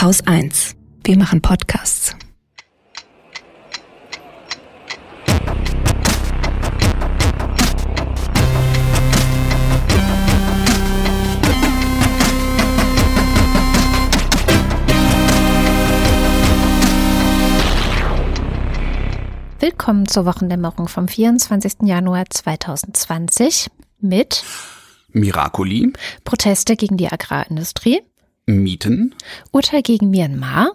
[0.00, 0.76] Haus 1.
[1.04, 2.16] Wir machen Podcasts.
[19.58, 21.82] Willkommen zur Wochendämmerung vom 24.
[21.82, 23.68] Januar 2020
[24.00, 24.44] mit
[25.12, 25.92] Miracoli,
[26.24, 28.00] Proteste gegen die Agrarindustrie,
[28.50, 29.14] Mieten,
[29.52, 30.72] Urteil gegen Myanmar,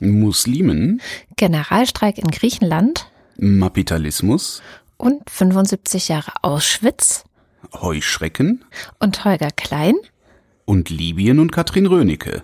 [0.00, 1.00] Muslimen,
[1.36, 3.10] Generalstreik in Griechenland.
[3.36, 4.62] Mapitalismus,
[4.96, 7.24] und 75 Jahre Auschwitz.
[7.72, 8.64] Heuschrecken?
[8.98, 9.94] Und Holger Klein.
[10.64, 12.42] und Libyen und Katrin Rönecke.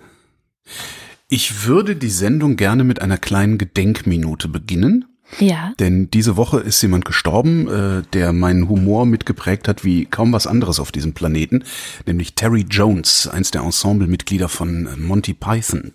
[1.28, 5.04] Ich würde die Sendung gerne mit einer kleinen Gedenkminute beginnen,
[5.38, 10.32] Ja, denn diese Woche ist jemand gestorben, äh, der meinen Humor mitgeprägt hat wie kaum
[10.32, 11.64] was anderes auf diesem Planeten,
[12.06, 15.92] nämlich Terry Jones, eins der Ensemblemitglieder von äh, Monty Python.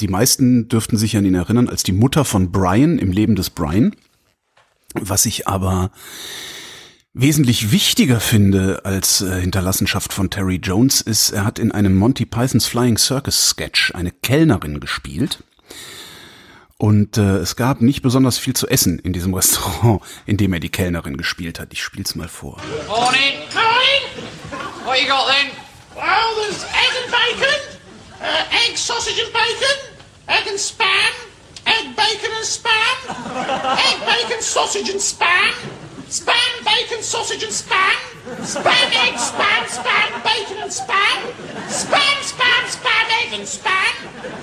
[0.00, 3.50] Die meisten dürften sich an ihn erinnern als die Mutter von Brian im Leben des
[3.50, 3.94] Brian.
[4.94, 5.90] Was ich aber
[7.18, 12.26] wesentlich wichtiger finde als äh, Hinterlassenschaft von Terry Jones ist, er hat in einem Monty
[12.26, 15.42] Pythons Flying Circus Sketch eine Kellnerin gespielt.
[16.78, 20.60] Und äh, es gab nicht besonders viel zu essen in diesem Restaurant, in dem er
[20.60, 21.72] die Kellnerin gespielt hat.
[21.72, 22.60] Ich spiel's mal vor.
[22.86, 23.34] Morning.
[23.54, 24.84] Morning.
[24.84, 25.50] What you got then?
[25.96, 27.60] Well, there's egg and bacon,
[28.20, 29.76] uh, egg, sausage and bacon,
[30.28, 31.12] egg and spam,
[31.64, 35.54] egg, bacon and spam, egg, bacon, sausage and spam,
[36.16, 37.96] spam, bacon, sausage and spam,
[38.40, 41.18] spam, egg, spam, spam, bacon and spam,
[41.68, 43.92] spam, spam, spam, egg and spam,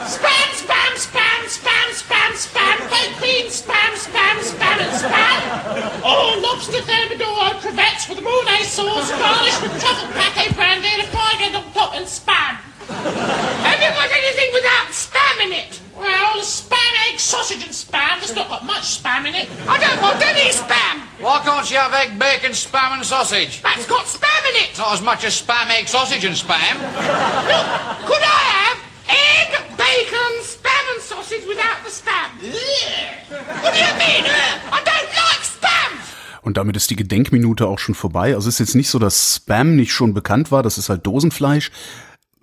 [0.06, 5.42] spam, spam, spam, spam, spam, spam, baked beans, spam, spam, spam and spam.
[6.06, 11.42] Oh, lobster thermidor, crevettes with Mornay sauce, garnished with truffle pate brandy and a fried
[11.42, 12.54] egg on top and spam.
[13.66, 15.82] Have you got anything without spam in it?
[15.98, 16.73] Well, spam,
[17.24, 18.20] sausage and spam.
[18.20, 19.48] There's not got much spam in it.
[19.68, 21.08] I don't want any spam.
[21.20, 23.62] Why can't you have egg, bacon, spam and sausage?
[23.64, 24.78] That's got spam in it.
[24.78, 26.76] Not as much as spam, egg, sausage and spam.
[27.48, 27.68] Look,
[28.08, 28.78] could I have
[29.08, 32.30] egg, bacon, spam and sausage without the spam?
[33.64, 34.26] What do you mean?
[34.28, 35.92] I don't like spam.
[36.42, 38.36] Und damit ist die Gedenkminute auch schon vorbei.
[38.36, 41.08] Also es ist jetzt nicht so, dass Spam nicht schon bekannt war, das ist halt
[41.08, 41.72] Dosenfleisch.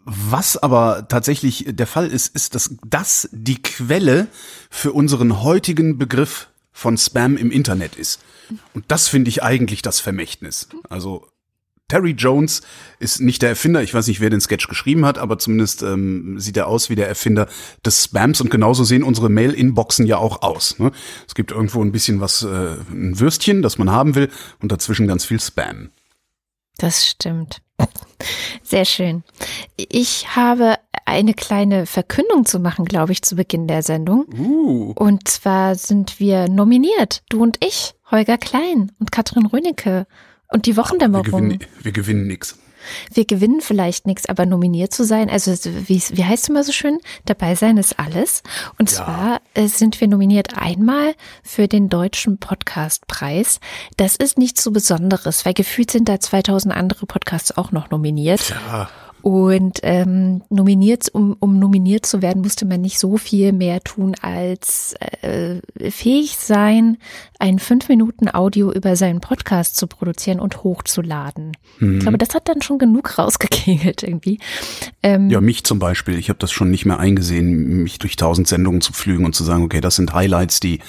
[0.04, 4.28] Was aber tatsächlich der Fall ist, ist, dass das die Quelle
[4.70, 8.20] für unseren heutigen Begriff von Spam im Internet ist.
[8.74, 10.68] Und das finde ich eigentlich das Vermächtnis.
[10.88, 11.26] Also
[11.90, 12.62] Terry Jones
[13.00, 16.38] ist nicht der Erfinder, ich weiß nicht, wer den Sketch geschrieben hat, aber zumindest ähm,
[16.38, 17.48] sieht er aus wie der Erfinder
[17.84, 20.78] des Spams und genauso sehen unsere Mail-Inboxen ja auch aus.
[20.78, 20.92] Ne?
[21.26, 24.30] Es gibt irgendwo ein bisschen was, äh, ein Würstchen, das man haben will
[24.60, 25.90] und dazwischen ganz viel Spam.
[26.78, 27.60] das stimmt.
[28.62, 29.24] Sehr schön.
[29.76, 34.26] Ich habe eine kleine Verkündung zu machen, glaube ich, zu Beginn der Sendung.
[34.38, 34.92] Uh.
[34.94, 40.06] Und zwar sind wir nominiert, du und ich, Holger Klein und Katrin Rönecke.
[40.52, 41.24] Und die Wir Wochendämmerung.
[41.24, 42.58] gewinnen, wir gewinnen nix.
[43.12, 46.72] Wir gewinnen vielleicht nichts, aber nominiert zu sein, also wie, wie heißt es immer so
[46.72, 48.42] schön, dabei sein ist alles.
[48.78, 48.96] Und Ja.
[48.96, 53.60] zwar äh, sind wir nominiert einmal für den Deutschen Podcastpreis.
[53.96, 58.50] Das ist nichts so Besonderes, weil gefühlt sind da 2000 andere Podcasts auch noch nominiert.
[58.50, 58.88] Ja,
[59.22, 64.14] Und ähm, nominiert, um, um nominiert zu werden, musste man nicht so viel mehr tun,
[64.20, 65.60] als äh,
[65.90, 66.98] fähig sein,
[67.38, 71.52] ein fünf Minuten Audio über seinen Podcast zu produzieren und hochzuladen.
[71.80, 74.38] Ich glaube, das hat dann schon genug rausgekegelt irgendwie.
[75.02, 76.18] Ähm, ja, mich zum Beispiel.
[76.18, 79.44] Ich habe das schon nicht mehr eingesehen, mich durch tausend Sendungen zu pflügen und zu
[79.44, 80.80] sagen, okay, das sind Highlights, die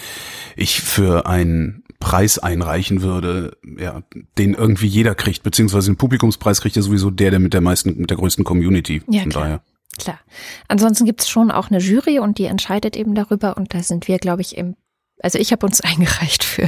[0.55, 4.03] ich für einen Preis einreichen würde, ja,
[4.37, 7.97] den irgendwie jeder kriegt, beziehungsweise den Publikumspreis kriegt ja sowieso der, der mit der meisten,
[7.97, 9.01] mit der größten Community.
[9.07, 9.43] Ja, Von klar.
[9.43, 9.61] daher.
[9.97, 10.19] Klar.
[10.67, 14.17] Ansonsten gibt's schon auch eine Jury und die entscheidet eben darüber und da sind wir,
[14.17, 14.75] glaube ich, im
[15.23, 16.67] also ich habe uns eingereicht für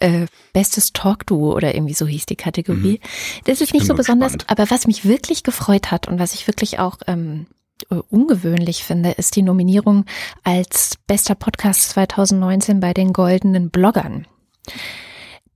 [0.00, 2.98] äh, bestes Talk-Duo oder irgendwie so hieß die Kategorie.
[3.44, 4.58] Das ist nicht so besonders, gespannt.
[4.58, 7.46] aber was mich wirklich gefreut hat und was ich wirklich auch ähm,
[7.90, 10.04] äh, ungewöhnlich finde, ist die Nominierung
[10.44, 14.26] als bester Podcast 2019 bei den goldenen Bloggern.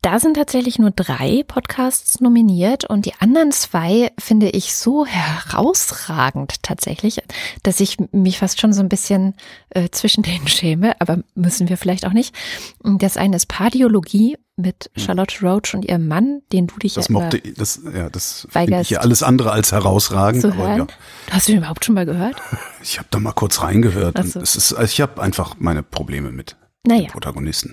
[0.02, 6.62] Da sind tatsächlich nur drei Podcasts nominiert und die anderen zwei finde ich so herausragend
[6.62, 7.22] tatsächlich,
[7.62, 9.32] dass ich mich fast schon so ein bisschen
[9.70, 12.34] äh, zwischen denen schäme, aber müssen wir vielleicht auch nicht.
[12.82, 17.12] Das eine ist Pardiologie mit Charlotte Roach und ihrem Mann, den du dich Das ja
[17.14, 20.42] mochte, das, ja, das finde ich ja alles andere als herausragend.
[20.42, 20.78] zu hören.
[20.80, 20.86] ja,
[21.30, 22.36] Hast du den überhaupt schon mal gehört?
[22.82, 24.18] ich habe da mal kurz reingehört.
[24.26, 24.38] So.
[24.38, 27.04] es ist, also ich habe einfach meine Probleme mit Naja.
[27.04, 27.72] den Protagonisten.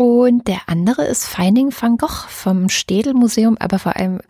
[0.00, 4.22] Und der andere ist Finding Van Gogh vom Städel Museum, aber vor allem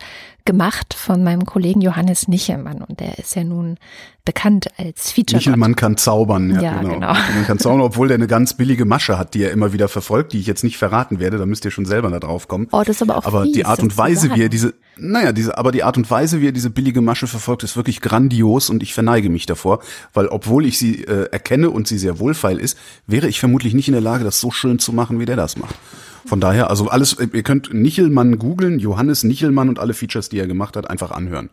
[0.45, 3.77] gemacht von meinem Kollegen Johannes Nichelmann und der ist ja nun
[4.25, 5.37] bekannt als Feature.
[5.37, 6.93] Michelmann kann zaubern, ja, Ja, genau.
[6.93, 7.13] genau.
[7.35, 10.33] Man kann zaubern, obwohl der eine ganz billige Masche hat, die er immer wieder verfolgt,
[10.33, 12.67] die ich jetzt nicht verraten werde, da müsst ihr schon selber da drauf kommen.
[12.71, 15.31] Oh, das ist aber auch Aber fies, die Art und Weise, wie er diese, naja,
[15.31, 18.69] diese, aber die Art und Weise, wie er diese billige Masche verfolgt, ist wirklich grandios
[18.69, 19.79] und ich verneige mich davor,
[20.13, 22.77] weil obwohl ich sie äh, erkenne und sie sehr wohlfeil ist,
[23.07, 25.57] wäre ich vermutlich nicht in der Lage, das so schön zu machen, wie der das
[25.57, 25.75] macht.
[26.25, 30.47] Von daher, also alles, ihr könnt Nichelmann googeln, Johannes Nichelmann und alle Features, die er
[30.47, 31.49] gemacht hat, einfach anhören.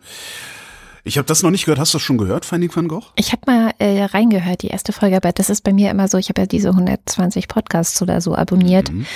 [1.05, 1.79] Ich habe das noch nicht gehört.
[1.79, 3.07] Hast du das schon gehört, Finding van Gogh?
[3.17, 6.19] Ich habe mal äh, reingehört, die erste Folge, aber das ist bei mir immer so,
[6.19, 9.07] ich habe ja diese 120 Podcasts oder so abonniert Mhm.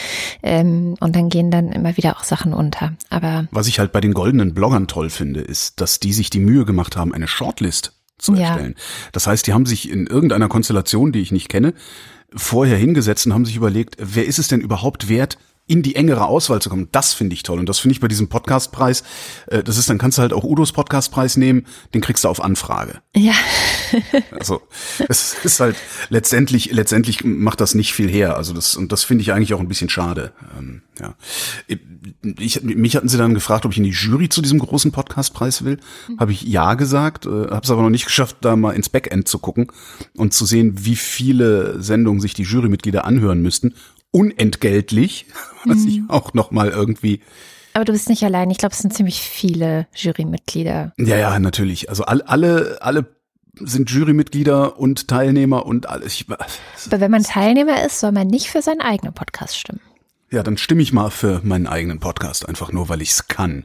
[0.42, 2.94] ähm, und dann gehen dann immer wieder auch Sachen unter.
[3.10, 6.40] Aber Was ich halt bei den goldenen Bloggern toll finde, ist, dass die sich die
[6.40, 8.48] Mühe gemacht haben, eine Shortlist zu Ja.
[8.50, 8.74] erstellen.
[9.12, 11.74] Das heißt, die haben sich in irgendeiner Konstellation, die ich nicht kenne,
[12.34, 16.26] vorher hingesetzt und haben sich überlegt, wer ist es denn überhaupt wert, in die engere
[16.26, 16.88] Auswahl zu kommen.
[16.92, 17.58] Das finde ich toll.
[17.58, 19.04] Und das finde ich bei diesem Podcastpreis,
[19.46, 22.42] äh, das ist, dann kannst du halt auch Udos Podcastpreis nehmen, den kriegst du auf
[22.42, 23.00] Anfrage.
[23.16, 23.34] ja,
[24.32, 24.62] Also
[25.08, 25.76] es ist halt
[26.08, 28.36] letztendlich letztendlich macht das nicht viel her.
[28.36, 30.32] Also das und das finde ich eigentlich auch ein bisschen schade.
[30.58, 31.14] Ähm, ja,
[32.38, 35.64] ich, mich hatten sie dann gefragt, ob ich in die Jury zu diesem großen Podcastpreis
[35.64, 35.78] will.
[36.18, 39.28] Habe ich ja gesagt, äh, habe es aber noch nicht geschafft, da mal ins Backend
[39.28, 39.68] zu gucken
[40.16, 43.74] und zu sehen, wie viele Sendungen sich die Jurymitglieder anhören müssten,
[44.12, 45.26] unentgeltlich,
[45.64, 47.20] was ich auch noch mal irgendwie
[47.74, 48.50] aber du bist nicht allein.
[48.50, 50.92] Ich glaube, es sind ziemlich viele Jurymitglieder.
[50.98, 51.88] Ja, ja, natürlich.
[51.88, 53.06] Also alle, alle, alle
[53.58, 56.14] sind Jurymitglieder und Teilnehmer und alles.
[56.14, 59.80] Ich, Aber wenn man Teilnehmer ist, soll man nicht für seinen eigenen Podcast stimmen.
[60.30, 63.64] ja, dann stimme ich mal für meinen eigenen Podcast, einfach nur, weil ich es kann.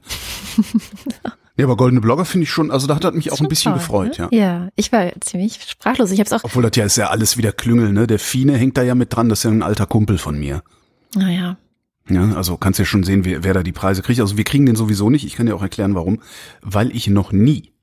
[1.57, 3.71] ja, aber Goldene Blogger finde ich schon, also da hat er mich auch ein bisschen
[3.73, 4.29] Toll, gefreut, ne?
[4.31, 4.37] ja.
[4.39, 6.11] Ja, ich war ziemlich sprachlos.
[6.11, 8.07] Ich habe es auch, Obwohl das ja ist ja alles wieder Klüngel, ne?
[8.07, 10.61] Der Fine hängt da ja mit dran, das ist ja ein alter Kumpel von mir.
[11.15, 11.57] naja,
[12.09, 14.19] Ja, also kannst ja schon sehen, wer, wer da die Preise kriegt.
[14.21, 15.25] Also wir kriegen den sowieso nicht.
[15.25, 16.21] Ich kann dir auch erklären, warum.
[16.61, 17.73] Weil ich noch nie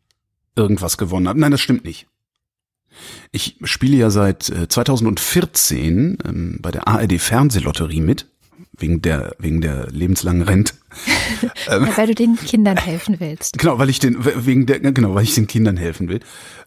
[0.56, 1.40] irgendwas gewonnen habe.
[1.40, 2.06] Nein, das stimmt nicht.
[3.32, 8.26] Ich spiele ja seit äh, 2014 ähm, bei der ARD Fernsehlotterie mit.
[8.78, 10.74] Wegen der, wegen der lebenslangen Rente.
[11.68, 13.56] ja, weil du den Kindern helfen willst.
[13.58, 16.20] Genau, weil ich den, wegen der, genau, weil ich den Kindern helfen will.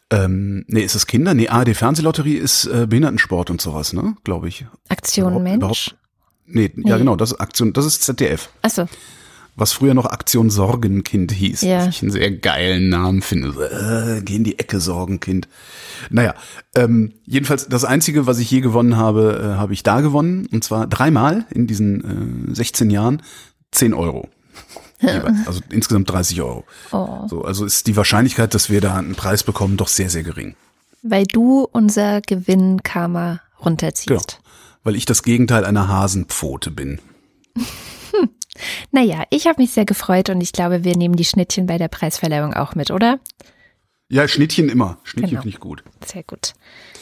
[0.09, 1.33] Ähm, nee, ist es Kinder?
[1.33, 4.15] Nee, ARD Fernsehlotterie ist äh, Behindertensport und sowas, ne?
[4.23, 4.65] Glaube ich.
[4.87, 5.57] Aktion Überhaupt- Mensch.
[5.57, 5.95] überhaupt-
[6.49, 6.99] Nee, ja Nee.
[6.99, 8.49] genau, das ist Aktion, das ist ZDF.
[8.61, 8.87] Achso,
[9.57, 11.61] was früher noch Aktion Sorgenkind hieß.
[11.63, 11.79] Ja.
[11.79, 13.51] Was ich einen sehr geilen Namen finde.
[13.51, 15.49] So, äh, geh in die Ecke, Sorgenkind.
[16.11, 16.35] Naja,
[16.75, 20.47] ähm, jedenfalls das Einzige, was ich je gewonnen habe, äh, habe ich da gewonnen.
[20.51, 23.21] Und zwar dreimal in diesen äh, 16 Jahren
[23.71, 24.29] 10 Euro.
[25.45, 26.65] Also insgesamt 30 Euro.
[26.91, 27.27] oh.
[27.27, 30.55] So, also ist die Wahrscheinlichkeit, dass wir da einen Preis bekommen, doch sehr, sehr gering.
[31.03, 34.07] weil du unser Gewinnkarma runterziehst.
[34.07, 34.23] Genau.
[34.83, 36.99] Weil ich das Gegenteil einer Hasenpfote bin.
[38.91, 41.87] Naja, ich habe mich sehr gefreut und ich glaube, wir nehmen die Schnittchen bei der
[41.87, 43.19] Preisverleihung auch mit, oder?
[44.09, 44.97] Ja, Schnittchen immer.
[45.03, 45.41] Schnittchen Genau.
[45.41, 45.83] finde ich gut.
[46.05, 46.53] Sehr gut.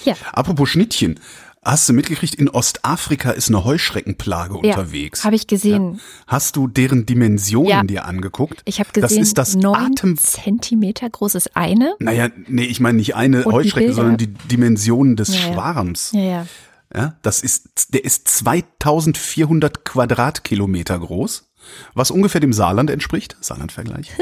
[0.06, 1.19] Ja, Apropos Schnittchen.
[1.63, 5.24] Hast du mitgekriegt, in Ostafrika ist eine Heuschreckenplage unterwegs.
[5.25, 6.00] habe ich gesehen.
[6.28, 7.84] Hast du deren Dimensionen Ja.
[7.84, 8.62] dir angeguckt?
[8.66, 10.16] Ich habe gesehen, das ist das neun Atem.
[10.16, 11.96] Zentimeter großes eine.
[11.98, 13.94] Naja, nee, ich meine nicht eine Und die Heuschrecke, Bilder.
[13.96, 15.54] sondern die Dimensionen des Ja, ja.
[15.54, 16.12] Schwarms.
[16.13, 16.48] Ja, ja.
[16.95, 21.51] Ja, das ist, der ist 2400 Quadratkilometer groß,
[21.94, 23.36] was ungefähr dem Saarland entspricht.
[23.42, 24.12] Saarland-Vergleich.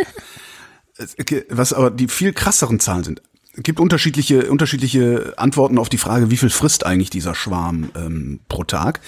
[1.49, 3.23] Was aber die viel krasseren Zahlen sind.
[3.55, 8.41] Es gibt unterschiedliche, unterschiedliche Antworten auf die Frage, wie viel frisst eigentlich dieser Schwarm ähm,
[8.47, 9.01] pro Tag.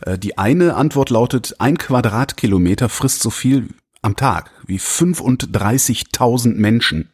[0.00, 3.68] Äh, die eine Antwort lautet, ein Quadratkilometer frisst so viel
[4.02, 7.08] am Tag wie 35.000 Menschen.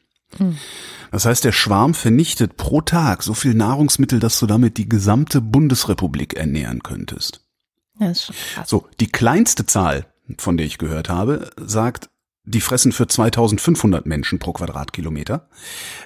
[1.10, 5.40] Das heißt, der Schwarm vernichtet pro Tag so viel Nahrungsmittel, dass du damit die gesamte
[5.40, 7.40] Bundesrepublik ernähren könntest.
[8.66, 10.06] So, die kleinste Zahl,
[10.38, 12.10] von der ich gehört habe, sagt,
[12.46, 15.48] die fressen für 2500 Menschen pro Quadratkilometer.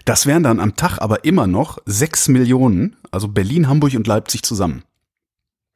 [0.05, 4.43] Das wären dann am Tag aber immer noch 6 Millionen, also Berlin, Hamburg und Leipzig
[4.45, 4.85] zusammen.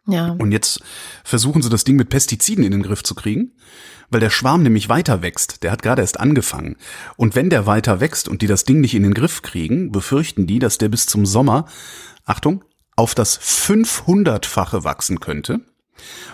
[0.07, 0.33] Ja.
[0.39, 0.83] Und jetzt
[1.25, 3.53] versuchen sie das Ding mit Pestiziden in den Griff zu kriegen,
[4.11, 5.63] weil der Schwarm nämlich weiter wächst.
[5.63, 6.77] Der hat gerade erst angefangen.
[7.17, 10.47] Und wenn der weiter wächst und die das Ding nicht in den Griff kriegen, befürchten
[10.47, 11.67] die, dass der bis zum Sommer,
[12.25, 12.65] Achtung,
[12.97, 15.61] auf das 500-fache wachsen könnte.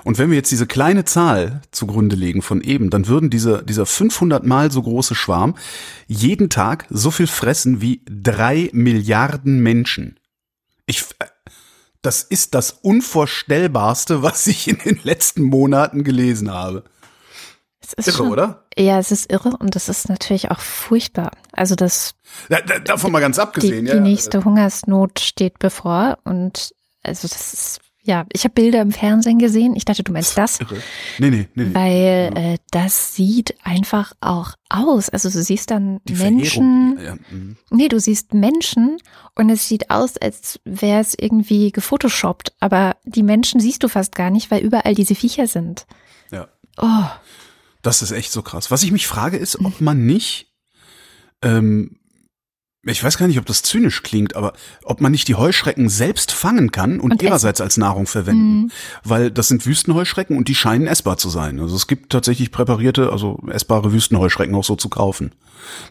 [0.04, 3.86] Und wenn wir jetzt diese kleine Zahl zugrunde legen von eben, dann würden diese, dieser
[3.86, 5.56] 500 mal so große Schwarm
[6.06, 10.18] jeden Tag so viel fressen wie drei Milliarden Menschen.
[10.86, 11.04] Ich,
[12.02, 16.84] das ist das Unvorstellbarste, was ich in den letzten Monaten gelesen habe.
[17.80, 18.64] Es ist Irre, schon, oder?
[18.76, 21.30] Ja, es ist irre und das ist natürlich auch furchtbar.
[21.52, 22.14] Also das,
[22.48, 24.00] Da, da, davon mal ganz die, abgesehen, die ja.
[24.00, 29.76] nächste Hungersnot steht bevor und also das ist, Ja, ich habe Bilder im Fernsehen gesehen.
[29.76, 30.60] Ich dachte, du meinst das.
[30.60, 30.76] Irre.
[31.18, 31.64] Nee, nee, nee.
[31.64, 31.74] nee.
[31.74, 35.10] Weil äh, das sieht einfach auch aus.
[35.10, 36.98] Also du siehst dann Die Menschen.
[37.04, 37.58] Ja, mhm.
[37.70, 38.96] Nee, du siehst Menschen
[39.34, 42.54] und es sieht aus, als wäre es irgendwie gefotoshoppt.
[42.60, 45.86] Aber die Menschen siehst du fast gar nicht, weil überall diese Viecher sind.
[46.32, 46.48] ja.
[46.78, 47.04] Oh,
[47.82, 48.70] Das ist echt so krass.
[48.70, 50.46] Was ich mich frage, ist, ob man nicht,
[51.42, 51.97] ähm,
[52.84, 54.52] ich weiß gar nicht, ob das zynisch klingt, aber
[54.84, 58.70] ob man nicht die Heuschrecken selbst fangen kann und, Und ihrerseits als Nahrung verwenden.
[59.02, 61.58] Weil das sind Wüstenheuschrecken und die scheinen essbar zu sein.
[61.60, 65.32] Also es gibt tatsächlich präparierte, also essbare Wüstenheuschrecken auch so zu kaufen.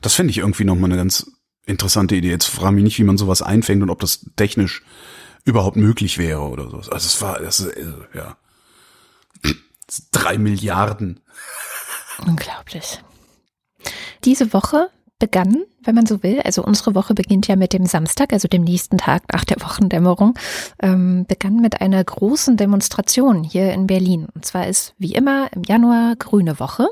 [0.02, 1.30] Das fände ich irgendwie nochmal eine ganz
[1.66, 2.30] interessante Idee.
[2.30, 4.82] Jetzt frage mich nicht, wie man sowas einfängt und ob das technisch
[5.44, 6.78] überhaupt möglich wäre oder so.
[6.78, 8.38] Also es war, das ist, äh, ja.
[10.12, 11.20] Drei Milliarden.
[12.26, 13.02] unglaublich.
[14.24, 14.90] Diese Woche
[15.20, 18.64] begann, wenn man so will, also unsere Woche beginnt ja mit dem Samstag, also dem
[18.64, 20.38] nächsten Tag nach der Wochendämmerung,
[20.82, 24.28] ähm, begann mit einer großen Demonstration hier in Berlin.
[24.34, 26.88] Und zwar ist wie immer im Januar Grüne Woche.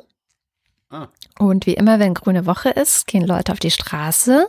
[0.89, 1.07] Ah.
[1.39, 4.47] Und wie immer, wenn Grüne Woche ist, gehen Leute auf die Straße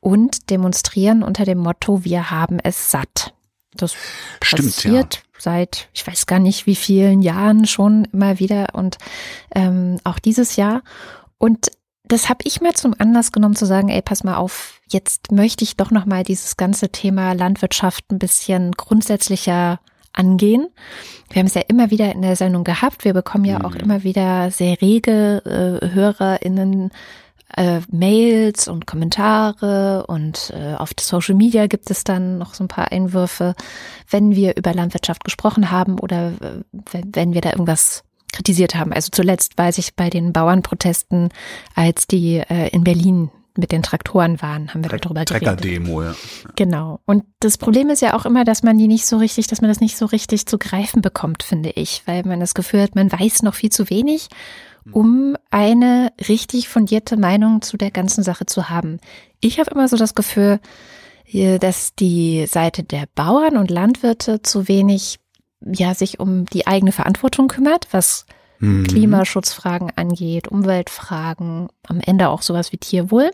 [0.00, 3.32] und demonstrieren unter dem Motto, wir haben es satt.
[3.74, 3.94] Das
[4.42, 8.98] Stimmt, passiert seit, ich weiß gar nicht wie vielen Jahren schon immer wieder und
[9.54, 10.82] ähm, auch dieses Jahr.
[11.38, 11.70] Und
[12.08, 15.64] das habe ich mir zum Anlass genommen zu sagen, ey, pass mal auf, jetzt möchte
[15.64, 19.80] ich doch noch mal dieses ganze Thema Landwirtschaft ein bisschen grundsätzlicher
[20.12, 20.68] angehen.
[21.30, 23.04] Wir haben es ja immer wieder in der Sendung gehabt.
[23.04, 25.42] Wir bekommen ja auch immer wieder sehr rege
[25.82, 26.90] äh, HörerInnen
[27.56, 32.68] äh, Mails und Kommentare und äh, auf Social Media gibt es dann noch so ein
[32.68, 33.54] paar Einwürfe,
[34.10, 38.92] wenn wir über Landwirtschaft gesprochen haben oder äh, wenn wir da irgendwas kritisiert haben.
[38.92, 41.30] Also zuletzt weiß ich bei den Bauernprotesten,
[41.74, 45.28] als die äh, in Berlin mit den Traktoren waren, haben wir darüber geredet.
[45.28, 46.14] Trecker-Demo, ja.
[46.54, 47.00] Genau.
[47.06, 49.68] Und das Problem ist ja auch immer, dass man die nicht so richtig, dass man
[49.68, 53.10] das nicht so richtig zu greifen bekommt, finde ich, weil man das Gefühl hat, man
[53.10, 54.28] weiß noch viel zu wenig,
[54.92, 59.00] um eine richtig fundierte Meinung zu der ganzen Sache zu haben.
[59.40, 60.60] Ich habe immer so das Gefühl,
[61.26, 65.18] äh, dass die Seite der Bauern und Landwirte zu wenig
[65.64, 68.26] ja sich um die eigene Verantwortung kümmert, was
[68.60, 68.88] Mhm.
[68.88, 73.30] Klimaschutzfragen angeht, Umweltfragen, am Ende auch sowas wie Tierwohl.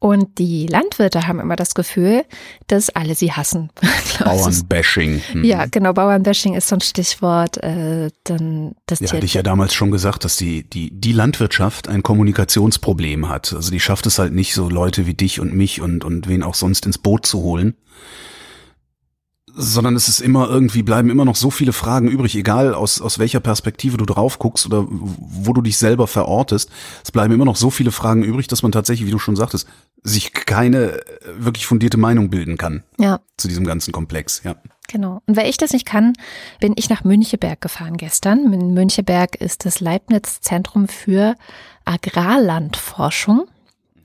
[0.00, 2.24] Und die Landwirte haben immer das Gefühl,
[2.66, 3.70] dass alle sie hassen.
[4.24, 5.22] Bauernbashing.
[5.34, 5.44] Mhm.
[5.44, 7.58] Ja, genau, Bauernbashing ist so ein Stichwort.
[7.62, 11.12] Äh, dann das Ja, Tier- hatte ich ja damals schon gesagt, dass die, die, die
[11.12, 13.52] Landwirtschaft ein Kommunikationsproblem hat.
[13.52, 16.42] Also die schafft es halt nicht, so Leute wie dich und mich und, und wen
[16.42, 17.76] auch sonst ins Boot zu holen.
[19.62, 23.18] Sondern es ist immer irgendwie, bleiben immer noch so viele Fragen übrig, egal aus, aus
[23.18, 26.70] welcher Perspektive du drauf guckst oder wo du dich selber verortest.
[27.04, 29.66] Es bleiben immer noch so viele Fragen übrig, dass man tatsächlich, wie du schon sagtest,
[30.02, 31.02] sich keine äh,
[31.38, 34.42] wirklich fundierte Meinung bilden kann ja, zu diesem ganzen Komplex.
[34.44, 34.56] Ja.
[34.88, 35.22] genau.
[35.26, 36.14] Und weil ich das nicht kann,
[36.60, 38.52] bin ich nach Müncheberg gefahren gestern.
[38.52, 41.34] In Müncheberg ist das Leibniz-Zentrum für
[41.84, 43.46] Agrarlandforschung.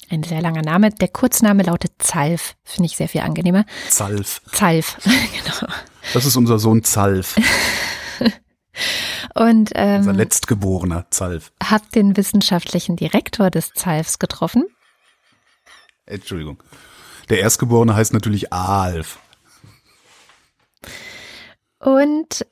[0.09, 0.91] Ein sehr langer Name.
[0.91, 2.55] Der Kurzname lautet ZALF.
[2.63, 3.65] Finde ich sehr viel angenehmer.
[3.89, 4.41] Zalf.
[4.51, 5.73] ZALF, genau.
[6.13, 7.35] Das ist unser Sohn Zalf,
[9.33, 11.51] Und unser ähm, letztgeborener Zalf.
[11.63, 14.65] habe den wissenschaftlichen Direktor des ZALFs getroffen.
[16.05, 16.61] Entschuldigung.
[17.29, 19.19] Der Erstgeborene heißt natürlich Alf.
[21.79, 22.45] Und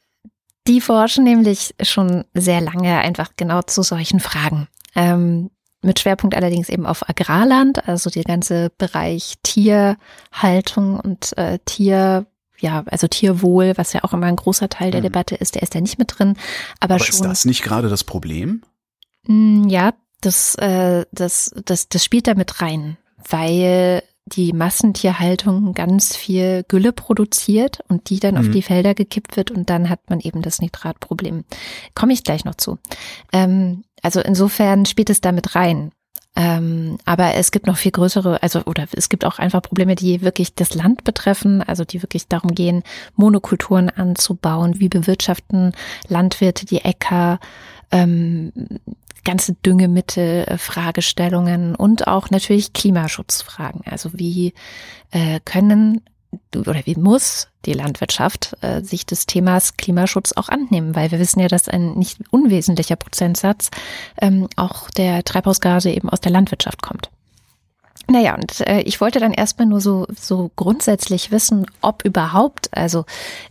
[0.68, 4.68] die forschen nämlich schon sehr lange einfach genau zu solchen Fragen.
[4.96, 5.52] Ähm,
[5.84, 12.26] mit Schwerpunkt allerdings eben auf Agrarland, also der ganze Bereich Tierhaltung und äh, Tier,
[12.60, 15.06] ja, also Tierwohl, was ja auch immer ein großer Teil der Mhm.
[15.06, 16.36] Debatte ist, der ist da nicht mit drin.
[16.80, 17.14] Aber, Aber schon.
[17.16, 18.62] ist das nicht gerade das Problem?
[19.28, 22.98] Mm, Ja, das, äh, das, das, das spielt da mit rein,
[23.30, 28.52] weil die Massentierhaltung ganz viel Gülle produziert und die dann auf Mhm.
[28.54, 31.44] die Felder gekippt wird und dann hat man eben das Nitratproblem.
[31.94, 32.80] Komme ich gleich noch zu.
[33.34, 35.92] Ähm, also insofern spielt es da mit rein.
[36.36, 40.22] Ähm, aber es gibt noch viel größere, also oder es gibt auch einfach Probleme, die
[40.22, 42.82] wirklich das Land betreffen, also die wirklich darum gehen,
[43.16, 45.74] Monokulturen anzubauen, wie bewirtschaften
[46.08, 47.40] Landwirte die Äcker,
[47.92, 48.52] ähm,
[49.24, 53.82] ganze Düngemittel, Fragestellungen und auch natürlich Klimaschutzfragen.
[53.86, 54.54] Also wie
[55.12, 56.02] äh, können
[56.56, 61.40] oder wie muss die Landwirtschaft äh, sich des Themas Klimaschutz auch annehmen, weil wir wissen
[61.40, 63.70] ja, dass ein nicht unwesentlicher Prozentsatz
[64.22, 67.10] ähm, auch der Treibhausgase eben aus der Landwirtschaft kommt.
[68.08, 73.06] Naja, und äh, ich wollte dann erstmal nur so, so grundsätzlich wissen, ob überhaupt also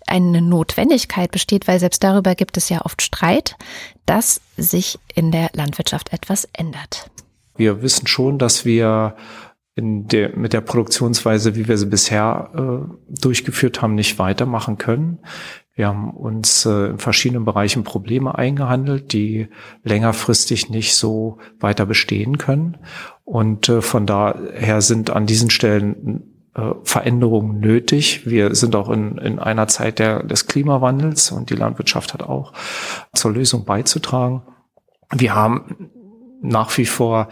[0.07, 3.57] eine Notwendigkeit besteht, weil selbst darüber gibt es ja oft Streit,
[4.05, 7.11] dass sich in der Landwirtschaft etwas ändert.
[7.57, 9.17] Wir wissen schon, dass wir
[9.75, 15.21] in der, mit der Produktionsweise, wie wir sie bisher äh, durchgeführt haben, nicht weitermachen können.
[15.75, 19.49] Wir haben uns äh, in verschiedenen Bereichen Probleme eingehandelt, die
[19.83, 22.76] längerfristig nicht so weiter bestehen können.
[23.25, 28.26] Und äh, von daher sind an diesen Stellen äh, Veränderungen nötig.
[28.26, 32.52] Wir sind auch in, in einer Zeit der, des Klimawandels und die Landwirtschaft hat auch
[33.14, 34.43] zur Lösung beizutragen.
[35.11, 35.91] Wir haben
[36.43, 37.29] nach wie vor,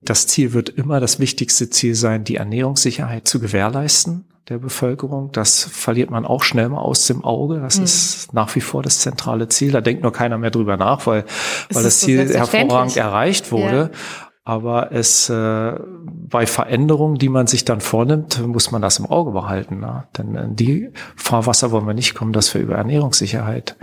[0.00, 5.32] das Ziel wird immer das wichtigste Ziel sein, die Ernährungssicherheit zu gewährleisten der Bevölkerung.
[5.32, 7.60] Das verliert man auch schnell mal aus dem Auge.
[7.60, 7.84] Das mhm.
[7.84, 9.72] ist nach wie vor das zentrale Ziel.
[9.72, 11.24] Da denkt nur keiner mehr drüber nach, weil,
[11.72, 13.90] weil das Ziel so hervorragend erreicht wurde.
[13.92, 13.98] Ja.
[14.46, 15.72] Aber es äh,
[16.04, 19.80] bei Veränderungen, die man sich dann vornimmt, muss man das im Auge behalten.
[19.80, 20.04] Ne?
[20.18, 23.76] Denn in die Fahrwasser wollen wir nicht kommen, dass wir über Ernährungssicherheit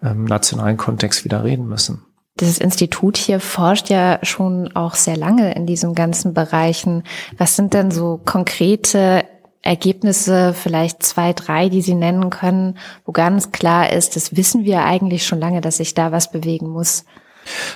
[0.00, 2.02] im nationalen Kontext wieder reden müssen.
[2.40, 7.04] Dieses Institut hier forscht ja schon auch sehr lange in diesen ganzen Bereichen.
[7.36, 9.24] Was sind denn so konkrete
[9.60, 14.84] Ergebnisse, vielleicht zwei, drei, die Sie nennen können, wo ganz klar ist, das wissen wir
[14.84, 17.04] eigentlich schon lange, dass sich da was bewegen muss?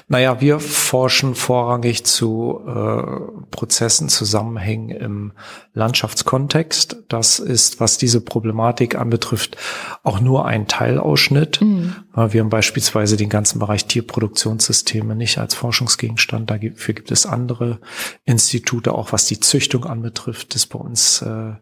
[0.09, 5.33] Naja, wir forschen vorrangig zu äh, Prozessen, Zusammenhängen im
[5.75, 7.05] Landschaftskontext.
[7.09, 9.57] Das ist, was diese Problematik anbetrifft,
[10.03, 11.61] auch nur ein Teilausschnitt.
[11.61, 11.95] Mhm.
[12.15, 16.51] Wir haben beispielsweise den ganzen Bereich Tierproduktionssysteme nicht als Forschungsgegenstand.
[16.51, 17.79] Dafür gibt es andere
[18.25, 21.53] Institute, auch was die Züchtung anbetrifft, ist bei uns äh,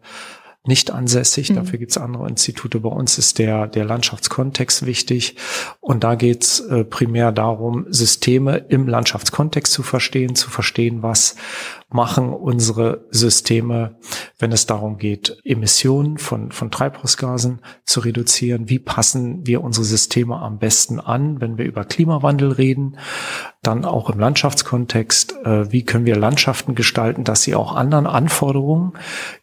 [0.67, 1.49] nicht ansässig.
[1.49, 1.55] Mhm.
[1.55, 2.79] Dafür gibt es andere Institute.
[2.79, 5.35] Bei uns ist der, der Landschaftskontext wichtig.
[5.79, 11.35] Und da geht es äh, primär darum, Systeme im Landschaftskontext zu verstehen, zu verstehen, was
[11.89, 13.95] machen unsere Systeme,
[14.39, 18.69] wenn es darum geht, Emissionen von, von Treibhausgasen zu reduzieren.
[18.69, 22.97] Wie passen wir unsere Systeme am besten an, wenn wir über Klimawandel reden?
[23.61, 28.93] Dann auch im Landschaftskontext, äh, wie können wir Landschaften gestalten, dass sie auch anderen Anforderungen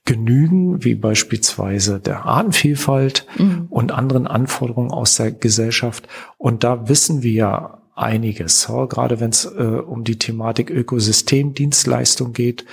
[0.04, 3.66] genügen, wie beispielsweise der Artenvielfalt mhm.
[3.70, 6.08] und anderen Anforderungen aus der Gesellschaft.
[6.38, 12.64] Und da wissen wir einiges, gerade wenn es äh, um die Thematik Ökosystemdienstleistung geht.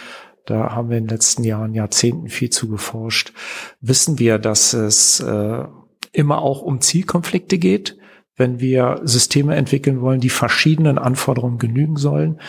[0.45, 3.33] Da haben wir in den letzten Jahren, Jahrzehnten viel zu geforscht.
[3.81, 5.63] Wissen wir, dass es äh,
[6.11, 7.97] immer auch um Zielkonflikte geht,
[8.35, 12.39] wenn wir Systeme entwickeln wollen, die verschiedenen Anforderungen genügen sollen.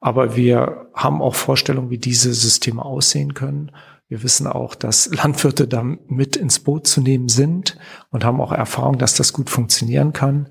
[0.00, 3.72] Aber wir haben auch Vorstellungen, wie diese Systeme aussehen können.
[4.08, 7.76] Wir wissen auch, dass Landwirte da mit ins Boot zu nehmen sind
[8.10, 10.48] und haben auch Erfahrung, dass das gut funktionieren kann.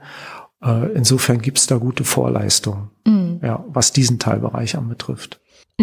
[0.63, 3.39] Äh, insofern gibt es da gute Vorleistungen, mhm.
[3.43, 5.39] ja, was diesen Teilbereich anbetrifft.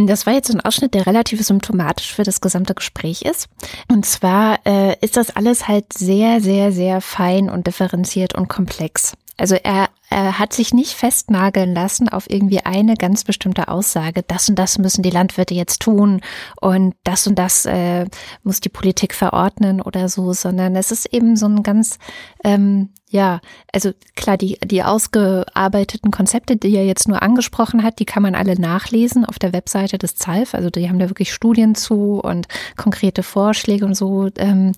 [0.06, 3.48] Das war jetzt ein Ausschnitt, der relativ symptomatisch für das gesamte Gespräch ist.
[3.90, 9.14] Und zwar äh, ist das alles halt sehr, sehr, sehr fein und differenziert und komplex.
[9.38, 14.48] Also er, er hat sich nicht festnageln lassen auf irgendwie eine ganz bestimmte Aussage, das
[14.48, 16.20] und das müssen die Landwirte jetzt tun
[16.60, 18.06] und das und das äh,
[18.42, 21.98] muss die Politik verordnen oder so, sondern es ist eben so ein ganz
[22.44, 23.40] ähm, ja,
[23.72, 28.34] also klar, die, die ausgearbeiteten Konzepte, die er jetzt nur angesprochen hat, die kann man
[28.34, 30.54] alle nachlesen auf der Webseite des ZALF.
[30.54, 34.28] Also die haben da wirklich Studien zu und konkrete Vorschläge und so.
[34.36, 34.72] Ähm,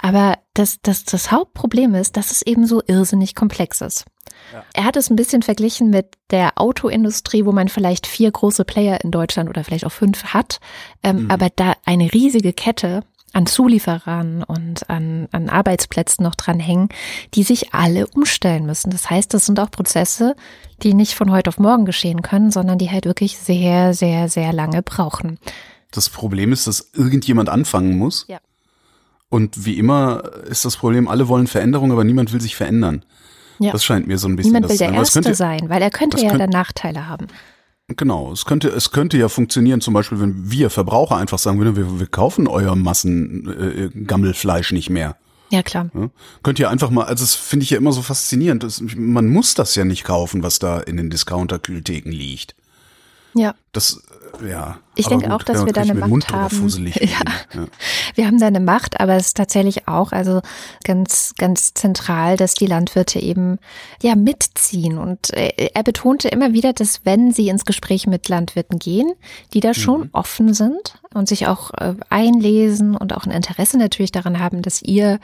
[0.00, 3.99] aber das, das, das Hauptproblem ist, dass es eben so irrsinnig komplex ist.
[4.52, 4.64] Ja.
[4.72, 9.02] Er hat es ein bisschen verglichen mit der Autoindustrie, wo man vielleicht vier große Player
[9.02, 10.60] in Deutschland oder vielleicht auch fünf hat,
[11.02, 11.30] ähm, mhm.
[11.30, 16.88] aber da eine riesige Kette an Zulieferern und an, an Arbeitsplätzen noch dranhängen,
[17.34, 18.90] die sich alle umstellen müssen.
[18.90, 20.34] Das heißt, das sind auch Prozesse,
[20.82, 24.52] die nicht von heute auf morgen geschehen können, sondern die halt wirklich sehr, sehr, sehr
[24.52, 25.38] lange brauchen.
[25.92, 28.24] Das Problem ist, dass irgendjemand anfangen muss.
[28.28, 28.38] Ja.
[29.28, 33.04] Und wie immer ist das Problem, alle wollen Veränderung, aber niemand will sich verändern.
[33.60, 33.72] Ja.
[33.72, 36.18] Das scheint mir so ein bisschen Niemand will der Erste könnte, sein, weil er könnte
[36.20, 37.26] ja dann Nachteile haben.
[37.88, 41.76] Genau, es könnte, es könnte ja funktionieren, zum Beispiel, wenn wir Verbraucher einfach sagen würden,
[41.76, 45.16] wir, wir kaufen euer Massengammelfleisch äh, nicht mehr.
[45.50, 45.90] Ja, klar.
[45.94, 46.08] Ja?
[46.42, 48.62] Könnt ihr einfach mal, also das finde ich ja immer so faszinierend.
[48.62, 52.54] Das, man muss das ja nicht kaufen, was da in den Discounter-Kühltheken liegt.
[53.34, 53.54] Ja.
[53.72, 54.02] Das,
[54.44, 54.78] ja.
[54.96, 56.68] Ich denke auch, dass wir da eine Macht haben.
[57.00, 57.20] Ja.
[57.54, 57.66] ja.
[58.14, 60.40] Wir haben da eine Macht, aber es ist tatsächlich auch also
[60.84, 63.58] ganz ganz zentral, dass die Landwirte eben
[64.02, 68.78] ja mitziehen und äh, er betonte immer wieder, dass wenn sie ins Gespräch mit Landwirten
[68.78, 69.12] gehen,
[69.54, 70.10] die da schon mhm.
[70.12, 74.82] offen sind und sich auch äh, einlesen und auch ein Interesse natürlich daran haben, dass
[74.82, 75.20] ihr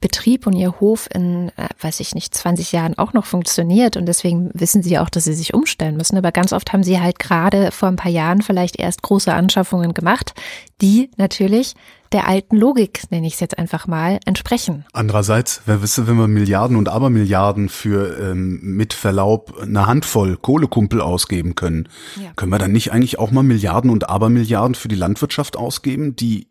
[0.00, 4.06] Betrieb und ihr Hof in, äh, weiß ich nicht, 20 Jahren auch noch funktioniert und
[4.06, 6.16] deswegen wissen sie auch, dass sie sich umstellen müssen.
[6.16, 9.94] Aber ganz oft haben sie halt gerade vor ein paar Jahren vielleicht erst große Anschaffungen
[9.94, 10.34] gemacht,
[10.80, 11.74] die natürlich
[12.12, 14.86] der alten Logik, nenne ich es jetzt einfach mal, entsprechen.
[14.92, 21.00] Andererseits, wer wisse, wenn wir Milliarden und Abermilliarden für ähm, mit Verlaub eine Handvoll Kohlekumpel
[21.02, 22.30] ausgeben können, Ja.
[22.36, 26.46] können wir dann nicht eigentlich auch mal Milliarden und Abermilliarden für die Landwirtschaft ausgeben, die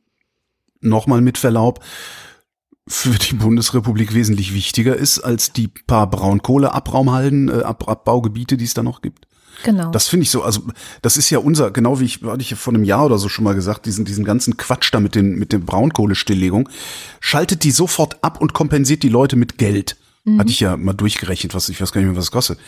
[0.82, 1.80] nochmal mit Verlaub
[2.88, 8.74] für die Bundesrepublik wesentlich wichtiger ist als die paar Braunkohleabraumhalden, äh, Ab Abbaugebiete, die es
[8.74, 9.28] da noch gibt.
[9.64, 9.92] Genau.
[9.92, 10.62] Das finde ich so, also
[11.02, 13.28] das ist ja unser, genau wie ich, hatte ich ja vor einem Jahr oder so
[13.28, 16.70] schon mal gesagt, diesen, diesen ganzen Quatsch da mit den, mit der Braunkohlestilllegung,
[17.20, 19.98] schaltet die sofort ab und kompensiert die Leute mit Geld.
[20.38, 22.60] Hatte ich ja mal durchgerechnet, was, ich weiß gar nicht mehr, was es kostet.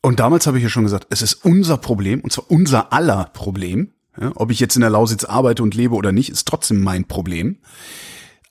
[0.00, 3.30] Und damals habe ich ja schon gesagt, es ist unser Problem, und zwar unser aller
[3.32, 3.92] Problem.
[4.20, 7.04] Ja, ob ich jetzt in der Lausitz arbeite und lebe oder nicht, ist trotzdem mein
[7.06, 7.58] Problem.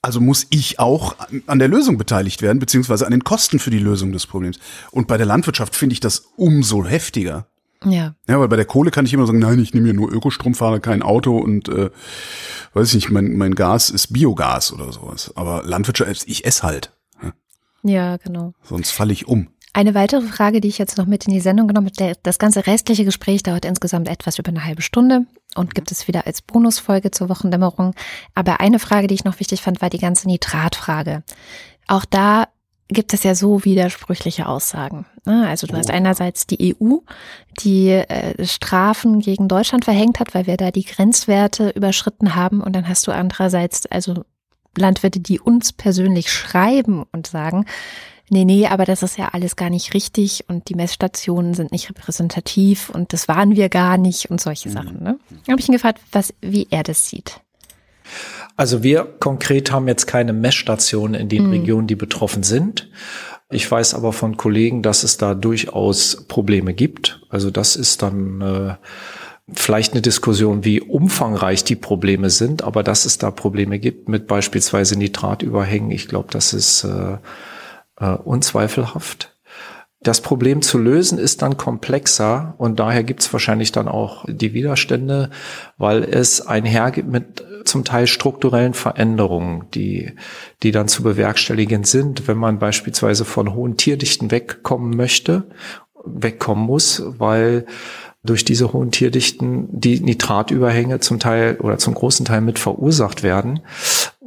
[0.01, 3.79] Also muss ich auch an der Lösung beteiligt werden, beziehungsweise an den Kosten für die
[3.79, 4.57] Lösung des Problems.
[4.91, 7.47] Und bei der Landwirtschaft finde ich das umso heftiger.
[7.83, 8.15] ja.
[8.27, 10.53] Ja, weil bei der Kohle kann ich immer sagen, nein, ich nehme ja nur Ökostrom,
[10.55, 11.89] fahre kein Auto und äh,
[12.73, 15.33] weiß ich nicht, mein, mein Gas ist Biogas oder sowas.
[15.35, 16.93] Aber Landwirtschaft, ich esse halt.
[17.21, 17.33] Ja,
[17.83, 18.53] Ja, genau.
[18.63, 19.49] sonst falle ich um.
[19.73, 22.65] Eine weitere Frage, die ich jetzt noch mit in die Sendung genommen habe, das ganze
[22.65, 27.11] restliche Gespräch dauert insgesamt etwas über eine halbe Stunde und gibt es wieder als Bonusfolge
[27.11, 27.93] zur Wochendämmerung.
[28.33, 31.23] Aber eine Frage, die ich noch wichtig fand, war die ganze Nitratfrage.
[31.87, 32.47] Auch da
[32.87, 35.05] gibt es ja so widersprüchliche Aussagen.
[35.25, 35.47] ne?
[35.47, 36.97] Also du hast einerseits die EU,
[37.59, 42.61] die äh, Strafen gegen Deutschland verhängt hat, weil wir da die Grenzwerte überschritten haben.
[42.61, 44.25] Und dann hast du andererseits also
[44.75, 47.65] Landwirte, die uns persönlich schreiben und sagen,
[48.29, 51.89] nee, nee, aber das ist ja alles gar nicht richtig und die Messstationen sind nicht
[51.89, 55.03] repräsentativ und das waren wir gar nicht und solche Sachen.
[55.03, 55.19] Ne?
[55.45, 57.41] Da habe ich ihn gefragt, was, wie er das sieht.
[58.55, 61.51] Also wir konkret haben jetzt keine Messstationen in den Mhm.
[61.51, 62.89] Regionen, die betroffen sind.
[63.51, 67.21] Ich weiß aber von Kollegen, dass es da durchaus Probleme gibt.
[67.29, 68.75] Also das ist dann äh,
[69.53, 74.27] vielleicht eine Diskussion, wie umfangreich die Probleme sind, aber dass es da Probleme gibt mit
[74.27, 77.17] beispielsweise Nitratüberhängen, ich glaube, das ist äh,
[77.99, 79.35] äh, unzweifelhaft.
[80.01, 84.53] Das Problem zu lösen ist dann komplexer und daher gibt es wahrscheinlich dann auch die
[84.53, 85.29] Widerstände,
[85.77, 90.13] weil es einhergeht mit zum Teil strukturellen Veränderungen, die,
[90.63, 95.49] die dann zu bewerkstelligen sind, wenn man beispielsweise von hohen Tierdichten wegkommen möchte,
[96.05, 97.65] wegkommen muss, weil
[98.23, 103.61] durch diese hohen Tierdichten die Nitratüberhänge zum Teil oder zum großen Teil mit verursacht werden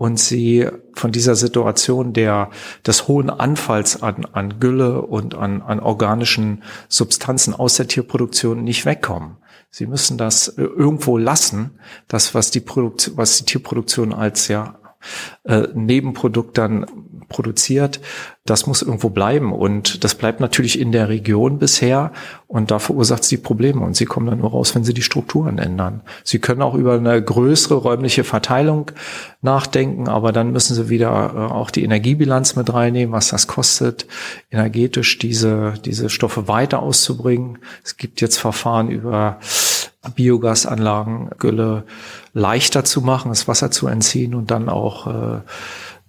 [0.03, 2.51] und sie von dieser Situation der,
[2.85, 8.85] des hohen Anfalls an, an Gülle und an, an organischen Substanzen aus der Tierproduktion nicht
[8.85, 9.37] wegkommen.
[9.71, 14.75] Sie müssen das äh, irgendwo lassen, das, was die Produktion, was die Tierproduktion als ja
[15.45, 16.87] äh, Nebenprodukt dann
[17.29, 18.01] produziert,
[18.45, 19.53] das muss irgendwo bleiben.
[19.53, 22.13] Und das bleibt natürlich in der Region bisher
[22.49, 23.81] und da verursacht sie Probleme.
[23.81, 26.03] Und sie kommen dann nur raus, wenn sie die Strukturen ändern.
[26.25, 28.91] Sie können auch über eine größere räumliche Verteilung
[29.41, 34.07] nachdenken, aber dann müssen sie wieder äh, auch die Energiebilanz mit reinnehmen, was das kostet,
[34.51, 37.59] energetisch diese, diese Stoffe weiter auszubringen.
[37.85, 39.39] Es gibt jetzt Verfahren über
[40.15, 41.85] Biogasanlagen, Gülle
[42.33, 45.41] leichter zu machen, das Wasser zu entziehen und dann auch äh,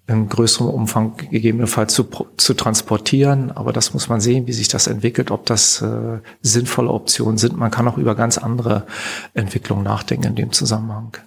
[0.07, 3.51] in größerem Umfang gegebenenfalls zu, zu transportieren.
[3.51, 7.57] Aber das muss man sehen, wie sich das entwickelt, ob das äh, sinnvolle Optionen sind.
[7.57, 8.85] Man kann auch über ganz andere
[9.33, 11.17] Entwicklungen nachdenken in dem Zusammenhang.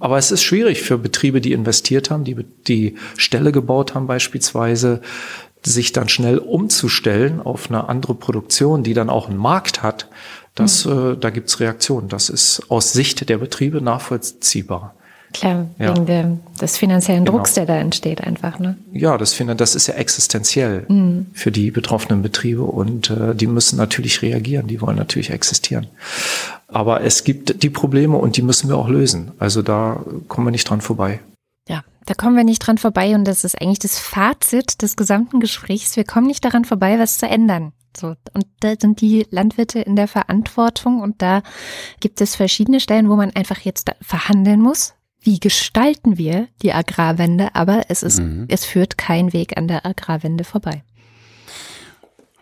[0.00, 2.36] Aber es ist schwierig für Betriebe, die investiert haben, die
[2.66, 5.02] die Ställe gebaut haben beispielsweise,
[5.64, 10.08] sich dann schnell umzustellen auf eine andere Produktion, die dann auch einen Markt hat.
[10.54, 12.08] Das, äh, da gibt's Reaktionen.
[12.08, 14.94] Das ist aus Sicht der Betriebe nachvollziehbar.
[15.32, 15.94] Klar, Ja.
[15.94, 17.38] wegen der, des finanziellen Genau.
[17.38, 18.58] Drucks, der da entsteht einfach.
[18.58, 18.76] Ne?
[18.92, 20.86] Ja, das das ist ja existenziell
[21.32, 25.86] für die betroffenen Betriebe und äh, die müssen natürlich reagieren, die wollen natürlich existieren.
[26.68, 29.32] Aber es gibt die Probleme und die müssen wir auch lösen.
[29.38, 31.20] Also da kommen wir nicht dran vorbei.
[31.66, 35.40] Ja, da kommen wir nicht dran vorbei und das ist eigentlich das Fazit des gesamten
[35.40, 35.96] Gesprächs.
[35.96, 37.72] Wir kommen nicht daran vorbei, was zu ändern.
[37.96, 41.42] So, und da sind die Landwirte in der Verantwortung und da
[42.00, 44.94] gibt es verschiedene Stellen, wo man einfach jetzt verhandeln muss.
[45.20, 47.54] Wie gestalten wir die Agrarwende?
[47.54, 50.82] Aber es ist, es führt kein Weg an der Agrarwende vorbei.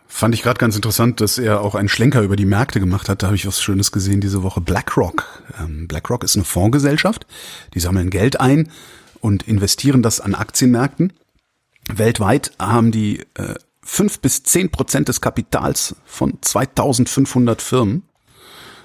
[0.06, 3.22] Fand ich gerade ganz interessant, dass er auch einen Schlenker über die Märkte gemacht hat.
[3.22, 4.60] Da habe ich was Schönes gesehen diese Woche.
[4.60, 5.24] BlackRock.
[5.58, 7.26] Ähm, BlackRock ist eine Fondsgesellschaft.
[7.74, 8.70] Die sammeln Geld ein
[9.20, 11.12] und investieren das an Aktienmärkten.
[11.90, 18.02] Weltweit haben die äh, 5 bis 10 Prozent des Kapitals von 2500 Firmen.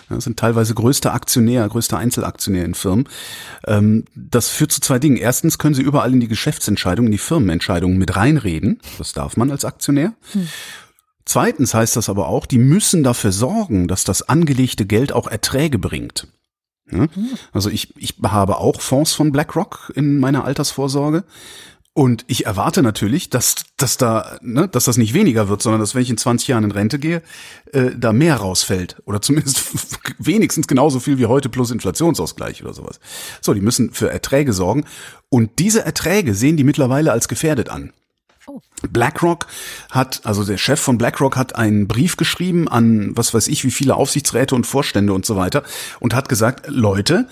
[0.10, 3.10] Ja, sind teilweise größter Aktionär, größter Einzelaktionär in Firmen.
[3.66, 5.18] Ähm, das führt zu zwei Dingen.
[5.18, 8.80] Erstens können sie überall in die Geschäftsentscheidungen, in die Firmenentscheidungen mit reinreden.
[9.00, 10.14] Das darf man als Aktionär.
[10.34, 10.48] Hm.
[11.26, 15.80] Zweitens heißt das aber auch, die müssen dafür sorgen, dass das angelegte Geld auch Erträge
[15.80, 16.28] bringt.
[16.92, 17.08] Ja?
[17.52, 21.24] Also ich, ich habe auch Fonds von BlackRock in meiner Altersvorsorge.
[21.98, 25.96] Und ich erwarte natürlich, dass, dass da, ne, dass das nicht weniger wird, sondern dass
[25.96, 27.22] wenn ich in 20 Jahren in Rente gehe,
[27.72, 28.98] äh, da mehr rausfällt.
[29.06, 29.72] Oder zumindest
[30.20, 33.00] wenigstens genauso viel wie heute plus Inflationsausgleich oder sowas.
[33.40, 34.84] So, die müssen für Erträge sorgen.
[35.30, 37.94] Und diese Erträge sehen die mittlerweile als gefährdet an.
[38.46, 38.60] Oh.
[38.92, 39.48] BlackRock
[39.90, 43.72] hat, also der Chef von BlackRock hat einen Brief geschrieben an, was weiß ich, wie
[43.72, 45.64] viele Aufsichtsräte und Vorstände und so weiter
[46.02, 47.30] und hat gesagt, Leute,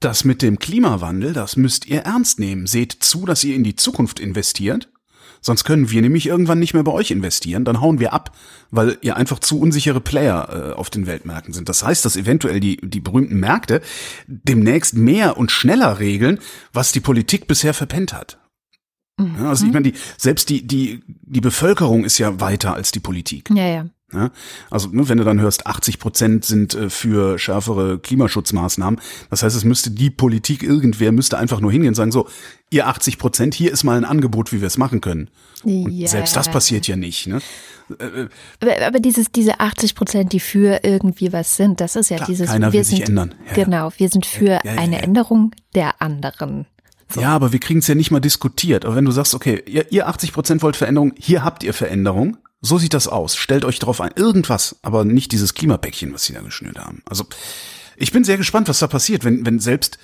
[0.00, 2.66] das mit dem Klimawandel, das müsst ihr ernst nehmen.
[2.66, 4.88] Seht zu, dass ihr in die Zukunft investiert.
[5.42, 8.36] Sonst können wir nämlich irgendwann nicht mehr bei euch investieren, dann hauen wir ab,
[8.70, 11.68] weil ihr einfach zu unsichere Player äh, auf den Weltmärkten sind.
[11.68, 13.80] Das heißt, dass eventuell die, die berühmten Märkte
[14.26, 16.40] demnächst mehr und schneller regeln,
[16.74, 18.38] was die Politik bisher verpennt hat.
[19.16, 19.46] Mhm.
[19.46, 23.50] also ich meine, die, selbst die, die, die Bevölkerung ist ja weiter als die Politik.
[23.50, 23.86] Ja, ja.
[24.12, 24.30] Ja,
[24.70, 29.56] also ne, wenn du dann hörst, 80 Prozent sind äh, für schärfere Klimaschutzmaßnahmen, das heißt,
[29.56, 32.28] es müsste die Politik, irgendwer müsste einfach nur hingehen und sagen, so,
[32.70, 35.30] ihr 80 Prozent, hier ist mal ein Angebot, wie wir es machen können.
[35.64, 36.08] Ja.
[36.08, 37.26] selbst das passiert ja nicht.
[37.26, 37.40] Ne?
[37.98, 38.28] Äh,
[38.60, 42.28] aber, aber dieses, diese 80 Prozent, die für irgendwie was sind, das ist ja Klar,
[42.28, 42.48] dieses.
[42.48, 43.34] Keiner wir will sind, sich ändern.
[43.48, 46.66] Ja, genau, wir sind für eine Änderung der anderen.
[47.12, 47.20] So.
[47.20, 48.84] Ja, aber wir kriegen es ja nicht mal diskutiert.
[48.84, 52.38] Aber wenn du sagst, okay, ihr, ihr 80 Prozent wollt Veränderung, hier habt ihr Veränderung.
[52.60, 53.36] So sieht das aus.
[53.36, 54.12] Stellt euch drauf ein.
[54.16, 57.02] Irgendwas, aber nicht dieses Klimapäckchen, was sie da geschnürt haben.
[57.06, 57.24] Also,
[57.96, 59.98] ich bin sehr gespannt, was da passiert, wenn, wenn selbst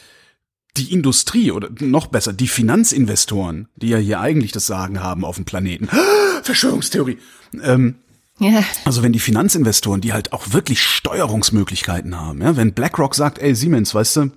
[0.76, 5.36] die Industrie oder noch besser, die Finanzinvestoren, die ja hier eigentlich das Sagen haben auf
[5.36, 5.88] dem Planeten.
[6.42, 7.18] Verschwörungstheorie.
[7.62, 7.96] Ähm,
[8.38, 8.62] ja.
[8.84, 13.54] Also wenn die Finanzinvestoren, die halt auch wirklich Steuerungsmöglichkeiten haben, ja, wenn BlackRock sagt, ey
[13.54, 14.30] Siemens, weißt du,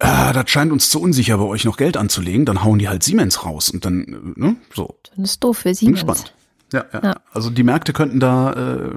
[0.00, 3.04] ah, das scheint uns zu unsicher, bei euch noch Geld anzulegen, dann hauen die halt
[3.04, 4.98] Siemens raus und dann, äh, ne, so.
[5.14, 6.00] Dann ist doof für Siemens.
[6.00, 6.34] Spannend.
[6.74, 7.14] Ja, ja, ja.
[7.32, 8.90] Also die Märkte könnten da äh,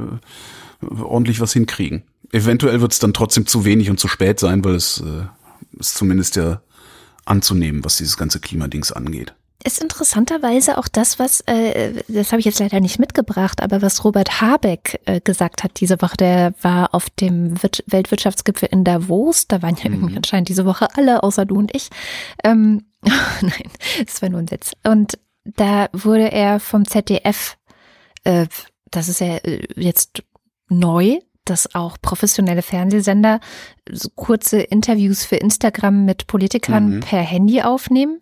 [1.02, 2.04] ordentlich was hinkriegen.
[2.32, 5.96] Eventuell wird es dann trotzdem zu wenig und zu spät sein, weil es äh, ist
[5.96, 6.62] zumindest ja
[7.26, 12.46] anzunehmen, was dieses ganze Klimadings angeht ist interessanterweise auch das, was, äh, das habe ich
[12.46, 16.94] jetzt leider nicht mitgebracht, aber was Robert Habeck äh, gesagt hat diese Woche, der war
[16.94, 20.18] auf dem Wir Weltwirtschaftsgipfel in Davos, da waren ja irgendwie mhm.
[20.18, 21.90] anscheinend diese Woche alle, außer du und ich.
[22.44, 22.86] Ähm,
[23.42, 23.70] nein,
[24.06, 24.72] das war nur ein Witz.
[24.84, 27.58] Und da wurde er vom ZDF,
[28.28, 28.48] äh,
[28.92, 30.24] das ist ja äh, jetzt
[30.70, 33.40] neu, dass auch professionelle Fernsehsender
[33.90, 37.00] so kurze Interviews für Instagram mit Politikern mhm.
[37.00, 38.22] per Handy aufnehmen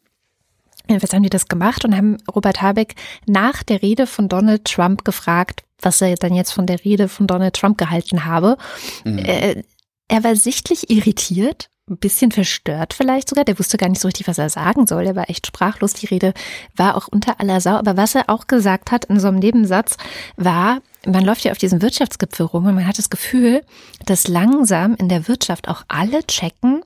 [0.88, 5.04] was haben die das gemacht und haben Robert Habeck nach der Rede von Donald Trump
[5.04, 8.58] gefragt, was er dann jetzt von der Rede von Donald Trump gehalten habe.
[9.04, 9.20] Mhm.
[9.20, 9.64] Äh,
[10.08, 13.46] er war sichtlich irritiert, ein bisschen verstört vielleicht sogar.
[13.46, 15.06] Der wusste gar nicht so richtig, was er sagen soll.
[15.06, 15.94] Er war echt sprachlos.
[15.94, 16.34] Die Rede
[16.76, 17.76] war auch unter aller Sau.
[17.76, 19.98] Aber was er auch gesagt hat in so einem Nebensatz
[20.36, 23.62] war, man läuft ja auf diesem Wirtschaftsgipfel rum und man hat das Gefühl,
[24.06, 26.82] dass langsam in der Wirtschaft auch alle checken,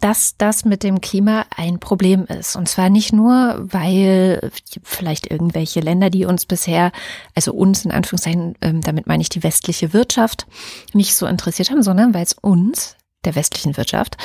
[0.00, 2.56] dass das mit dem Klima ein Problem ist.
[2.56, 4.50] Und zwar nicht nur, weil
[4.82, 6.90] vielleicht irgendwelche Länder, die uns bisher,
[7.34, 10.46] also uns in Anführungszeichen, ähm, damit meine ich die westliche Wirtschaft,
[10.94, 14.16] nicht so interessiert haben, sondern weil es uns der westlichen Wirtschaft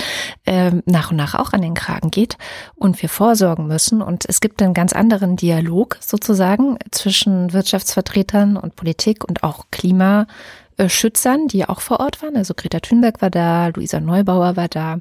[0.46, 2.38] ähm, nach und nach auch an den Kragen geht
[2.76, 4.02] und wir vorsorgen müssen.
[4.02, 11.48] Und es gibt einen ganz anderen Dialog sozusagen zwischen Wirtschaftsvertretern und Politik und auch Klimaschützern,
[11.48, 12.36] die auch vor Ort waren.
[12.36, 15.00] Also Greta Thunberg war da, Luisa Neubauer war da,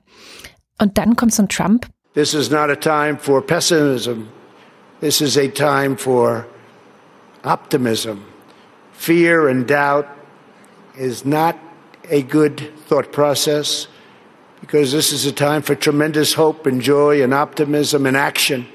[0.79, 1.87] Und dann kommt so ein Trump.
[2.15, 4.29] This is not a time for pessimism.
[5.01, 6.47] This is a time for
[7.45, 8.25] optimism.
[8.93, 10.07] Fear and doubt
[10.97, 11.55] is not
[12.11, 13.89] a good thought process
[14.61, 18.67] because this is a time for tremendous hope and joy and optimism and action.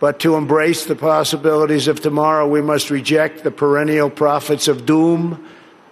[0.00, 5.38] But to embrace the possibilities of tomorrow, we must reject the perennial prophets of doom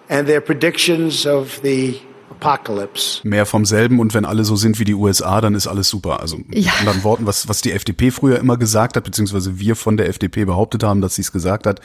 [0.09, 2.00] and their predictions of the
[2.31, 3.20] Apocalypse.
[3.24, 6.20] Mehr vom selben und wenn alle so sind wie die USA, dann ist alles super.
[6.20, 6.44] Also ja.
[6.50, 10.09] mit anderen Worten, was, was die FDP früher immer gesagt hat, beziehungsweise wir von der
[10.09, 11.81] FDP behauptet haben, dass sie es gesagt hat.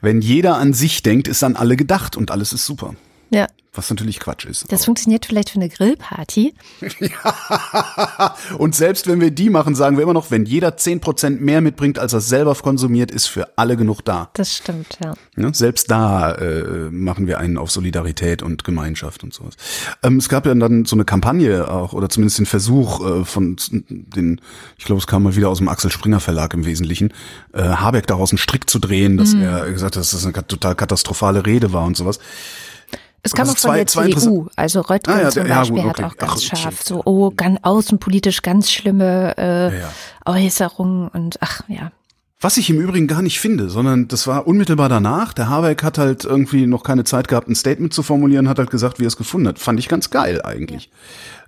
[0.00, 2.94] Wenn jeder an sich denkt, ist an alle gedacht und alles ist super.
[3.32, 3.46] Ja.
[3.74, 4.70] Was natürlich Quatsch ist.
[4.70, 6.52] Das funktioniert vielleicht für eine Grillparty.
[7.00, 8.34] ja.
[8.58, 11.62] Und selbst wenn wir die machen, sagen wir immer noch, wenn jeder zehn Prozent mehr
[11.62, 14.28] mitbringt, als er selber konsumiert, ist für alle genug da.
[14.34, 15.14] Das stimmt, ja.
[15.38, 19.54] ja selbst da äh, machen wir einen auf Solidarität und Gemeinschaft und sowas.
[20.02, 23.56] Ähm, es gab ja dann so eine Kampagne auch, oder zumindest den Versuch äh, von
[23.70, 24.42] den,
[24.76, 27.14] ich glaube, es kam mal wieder aus dem Axel Springer Verlag im Wesentlichen,
[27.54, 29.44] äh, Habeck daraus einen Strick zu drehen, dass mhm.
[29.44, 32.18] er gesagt hat, dass das eine total katastrophale Rede war und sowas.
[33.24, 34.48] Es kam Also auch von zwei- der CDU.
[34.56, 36.06] Also Röttgen Ah, ja, zum der- ja, Beispiel gut, hat okay.
[36.06, 36.86] auch ganz Ach, scharf shit.
[36.86, 39.92] so, oh, ganz außenpolitisch ganz schlimme äh, ja.
[40.26, 41.92] Äußerungen und ach ja.
[42.40, 45.32] Was ich im Übrigen gar nicht finde, sondern das war unmittelbar danach.
[45.32, 48.70] Der Habeck hat halt irgendwie noch keine Zeit gehabt, ein Statement zu formulieren, hat halt
[48.70, 49.60] gesagt, wie er es gefunden hat.
[49.60, 50.90] Fand ich ganz geil eigentlich.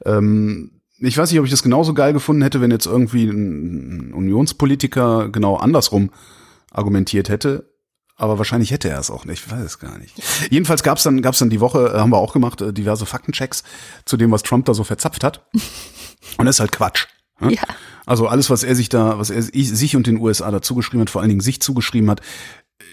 [0.04, 4.12] Ähm, ich weiß nicht, ob ich das genauso geil gefunden hätte, wenn jetzt irgendwie ein
[4.14, 6.10] Unionspolitiker genau andersrum
[6.70, 7.73] argumentiert hätte.
[8.24, 9.44] Aber wahrscheinlich hätte er es auch nicht.
[9.44, 10.14] Ich weiß es gar nicht.
[10.50, 13.64] Jedenfalls gab's dann, gab's dann die Woche, äh, haben wir auch gemacht, äh, diverse Faktenchecks
[14.06, 15.46] zu dem, was Trump da so verzapft hat.
[16.38, 17.06] Und das ist halt Quatsch.
[17.38, 17.52] ne?
[17.52, 17.62] Ja.
[18.06, 21.10] Also alles, was er sich da, was er sich und den USA da zugeschrieben hat,
[21.10, 22.22] vor allen Dingen sich zugeschrieben hat,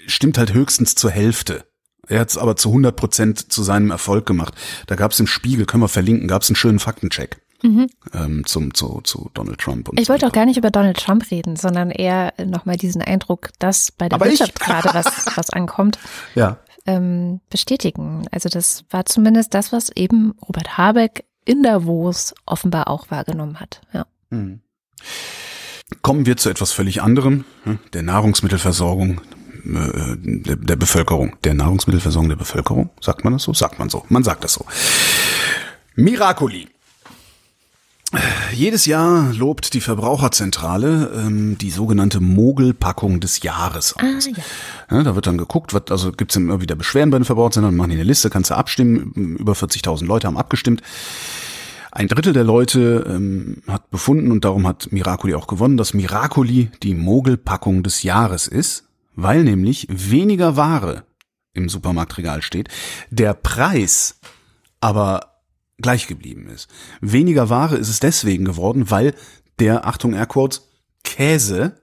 [0.06, 1.65] stimmt halt höchstens zur Hälfte.
[2.08, 4.54] Er hat es aber zu 100 Prozent zu seinem Erfolg gemacht.
[4.88, 8.74] Da gab es im Spiegel, können wir verlinken, gab es einen schönen Faktencheck ähm, zum
[8.74, 9.89] zu, zu Donald Trump.
[9.89, 10.02] Und Mhm.
[10.02, 13.91] Ich wollte auch gar nicht über Donald Trump reden, sondern eher nochmal diesen Eindruck, dass
[13.91, 16.00] bei der Aber ich- Wirtschaft gerade was, was ankommt,
[16.36, 16.58] ja.
[16.86, 18.28] ähm, bestätigen.
[18.32, 23.82] Also das war zumindest das, was eben Robert Habeck in Davos offenbar auch wahrgenommen hat.
[23.93, 24.06] Ja.
[26.02, 27.43] Kommen wir zu etwas völlig anderem,
[27.93, 29.19] der Nahrungsmittelversorgung
[29.65, 31.36] äh, der, der Bevölkerung.
[31.43, 33.54] Der Nahrungsmittelversorgung der Bevölkerung, sagt man das so?
[33.54, 34.06] Sagt man so.
[34.10, 34.65] Man sagt das so.
[35.95, 36.67] Miracoli.
[38.54, 44.28] Jedes Jahr lobt die Verbraucherzentrale ähm, die sogenannte Mogelpackung des Jahres Ah, aus.
[44.89, 47.78] Ja, da wird dann geguckt, was, also gibt es immer wieder Beschwerden bei den Verbraucherzentralen,
[47.78, 50.82] machen die eine Liste, kannst du abstimmen, über 40.000 Leute haben abgestimmt.
[51.93, 56.69] Ein Drittel der Leute ähm, hat befunden, und darum hat Miracoli auch gewonnen, dass Miracoli
[56.84, 61.04] die Mogelpackung des Jahres ist, weil nämlich weniger Ware
[61.54, 62.69] im Supermarktregal steht,
[63.10, 64.19] der Preis
[64.80, 65.31] aber
[65.82, 66.70] gleich geblieben ist.
[67.02, 69.13] Weniger Ware ist es deswegen geworden, weil
[69.60, 70.70] der, Achtung, Airquotes,
[71.04, 71.82] Käse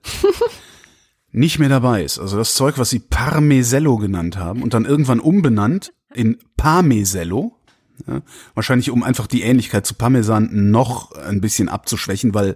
[1.33, 2.19] nicht mehr dabei ist.
[2.19, 7.55] Also das Zeug, was sie Parmesello genannt haben und dann irgendwann umbenannt in Parmesello.
[8.07, 8.23] Ja,
[8.55, 12.55] wahrscheinlich um einfach die Ähnlichkeit zu Parmesan noch ein bisschen abzuschwächen, weil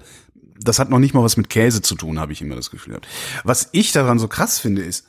[0.61, 2.92] das hat noch nicht mal was mit Käse zu tun, habe ich immer das Gefühl
[2.92, 3.09] gehabt.
[3.42, 5.07] Was ich daran so krass finde, ist,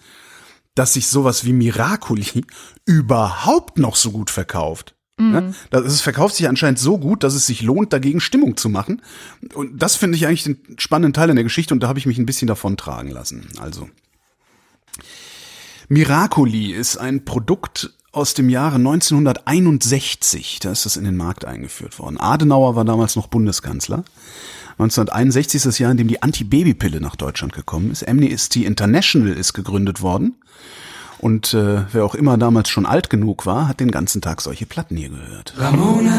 [0.76, 2.26] dass sich sowas wie Miracoli
[2.86, 4.96] überhaupt noch so gut verkauft.
[5.20, 8.68] Ja, das, es verkauft sich anscheinend so gut, dass es sich lohnt, dagegen Stimmung zu
[8.68, 9.02] machen.
[9.54, 12.06] Und das finde ich eigentlich den spannenden Teil in der Geschichte und da habe ich
[12.06, 13.48] mich ein bisschen davon tragen lassen.
[13.60, 13.90] Also.
[15.88, 20.60] Miracoli ist ein Produkt aus dem Jahre 1961.
[20.60, 22.20] Da ist das in den Markt eingeführt worden.
[22.20, 24.04] Adenauer war damals noch Bundeskanzler.
[24.74, 28.08] 1961 ist das Jahr, in dem die Anti-Baby-Pille nach Deutschland gekommen ist.
[28.08, 30.36] Amnesty International ist gegründet worden.
[31.24, 34.66] Und äh, wer auch immer damals schon alt genug war, hat den ganzen Tag solche
[34.66, 35.54] Platten hier gehört.
[35.58, 36.18] Ramona,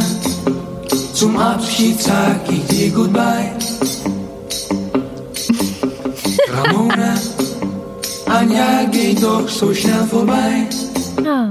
[1.13, 3.53] zum Abschied sag ich dir Goodbye.
[6.49, 7.17] Ramona,
[8.31, 10.67] ein Jahr geht doch so schnell vorbei.
[11.23, 11.51] Ah.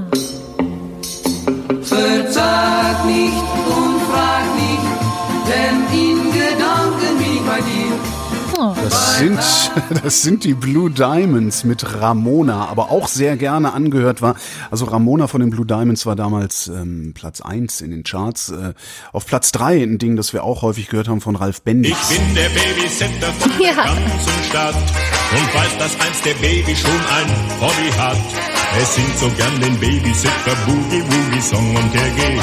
[1.80, 3.53] Verzag nicht
[8.72, 9.38] Das sind,
[10.02, 14.36] das sind die Blue Diamonds mit Ramona, aber auch sehr gerne angehört war.
[14.70, 18.50] Also Ramona von den Blue Diamonds war damals ähm, Platz eins in den Charts.
[18.50, 18.74] Äh,
[19.12, 21.96] auf Platz drei ein Ding, das wir auch häufig gehört haben von Ralf Bendix.
[22.10, 23.74] Ich bin der Babysitter von der Ja.
[23.84, 28.16] ganzen Stadt und weiß, dass einst der Baby schon ein Hobby hat.
[28.78, 32.40] Er singt so gern den Babysitter Boogie Woogie Song und der geht.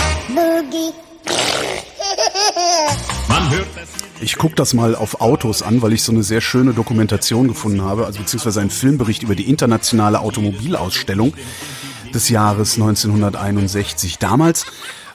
[3.28, 6.42] Man hört das Ich gucke das mal auf Autos an, weil ich so eine sehr
[6.42, 11.34] schöne Dokumentation gefunden habe, also beziehungsweise einen Filmbericht über die internationale Automobilausstellung
[12.14, 14.20] des Jahres 1961.
[14.20, 14.68] Damals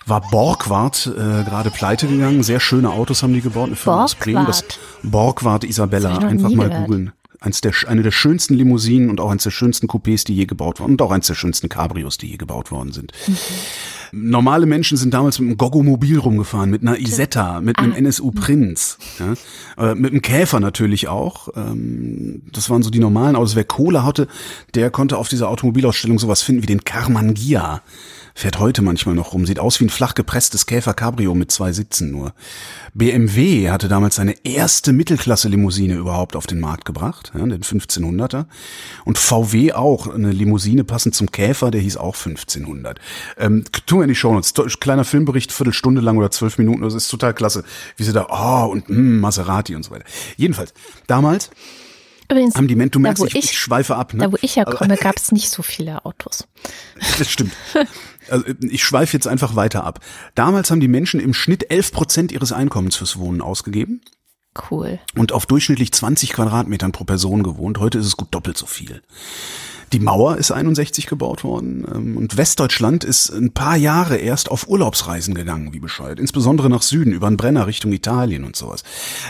[0.07, 2.43] war Borgward äh, gerade pleite gegangen.
[2.43, 3.69] Sehr schöne Autos haben die gebaut.
[3.69, 4.47] Eine Firma aus Bremen.
[4.47, 4.65] Das
[5.03, 6.19] Borgward Isabella.
[6.19, 6.87] Das Einfach mal gehört.
[6.87, 7.13] googeln.
[7.41, 10.81] Eins der, eine der schönsten Limousinen und auch eines der schönsten Coupés, die je gebaut
[10.81, 10.93] wurden.
[10.93, 13.13] Und auch eines der schönsten Cabrios, die je gebaut worden sind.
[14.13, 18.99] Normale Menschen sind damals mit einem Goggomobil rumgefahren, mit einer Isetta, mit einem NSU Prinz,
[19.19, 19.35] ja?
[19.91, 21.49] äh, mit einem Käfer natürlich auch.
[21.57, 23.57] Ähm, das waren so die normalen Autos.
[23.57, 24.29] Wer Kohle hatte,
[24.75, 27.83] der konnte auf dieser Automobilausstellung sowas finden wie den Karmann Gia.
[28.39, 31.73] Fährt heute manchmal noch rum, sieht aus wie ein flach gepresstes Käfer Cabrio mit zwei
[31.73, 32.35] Sitzen nur.
[32.93, 38.45] BMW hatte damals seine erste Mittelklasse-Limousine überhaupt auf den Markt gebracht, ja, den 1500er.
[39.07, 43.01] Und VW auch, eine Limousine passend zum Käfer, der hieß auch 1500.
[43.39, 44.53] Ähm, tun wir in die Show Notes.
[44.81, 47.65] Kleiner Filmbericht, Viertelstunde lang oder zwölf Minuten, das ist total klasse,
[47.97, 50.05] wie sie da, oh, und mm, Maserati und so weiter.
[50.37, 50.75] Jedenfalls,
[51.07, 51.49] damals
[52.31, 54.15] Übrigens, haben die Menschen, du da, merkst, wo ich, ich, schweife ab.
[54.15, 54.25] Ne?
[54.25, 56.47] da wo ich Also- herkomme, gab es nicht so viele Autos.
[57.19, 57.53] Das stimmt.
[58.29, 60.01] Also ich schweife jetzt einfach weiter ab.
[60.35, 64.01] Damals haben die Menschen im Schnitt 11 Prozent ihres Einkommens fürs Wohnen ausgegeben.
[64.71, 64.99] Cool.
[65.17, 67.79] und auf durchschnittlich 20 Quadratmetern pro Person gewohnt.
[67.79, 69.03] Heute ist es gut doppelt so viel.
[69.93, 74.69] Die Mauer ist 61 gebaut worden ähm, und Westdeutschland ist ein paar Jahre erst auf
[74.69, 76.19] Urlaubsreisen gegangen, wie bescheuert.
[76.19, 78.83] Insbesondere nach Süden, über den Brenner Richtung Italien und sowas.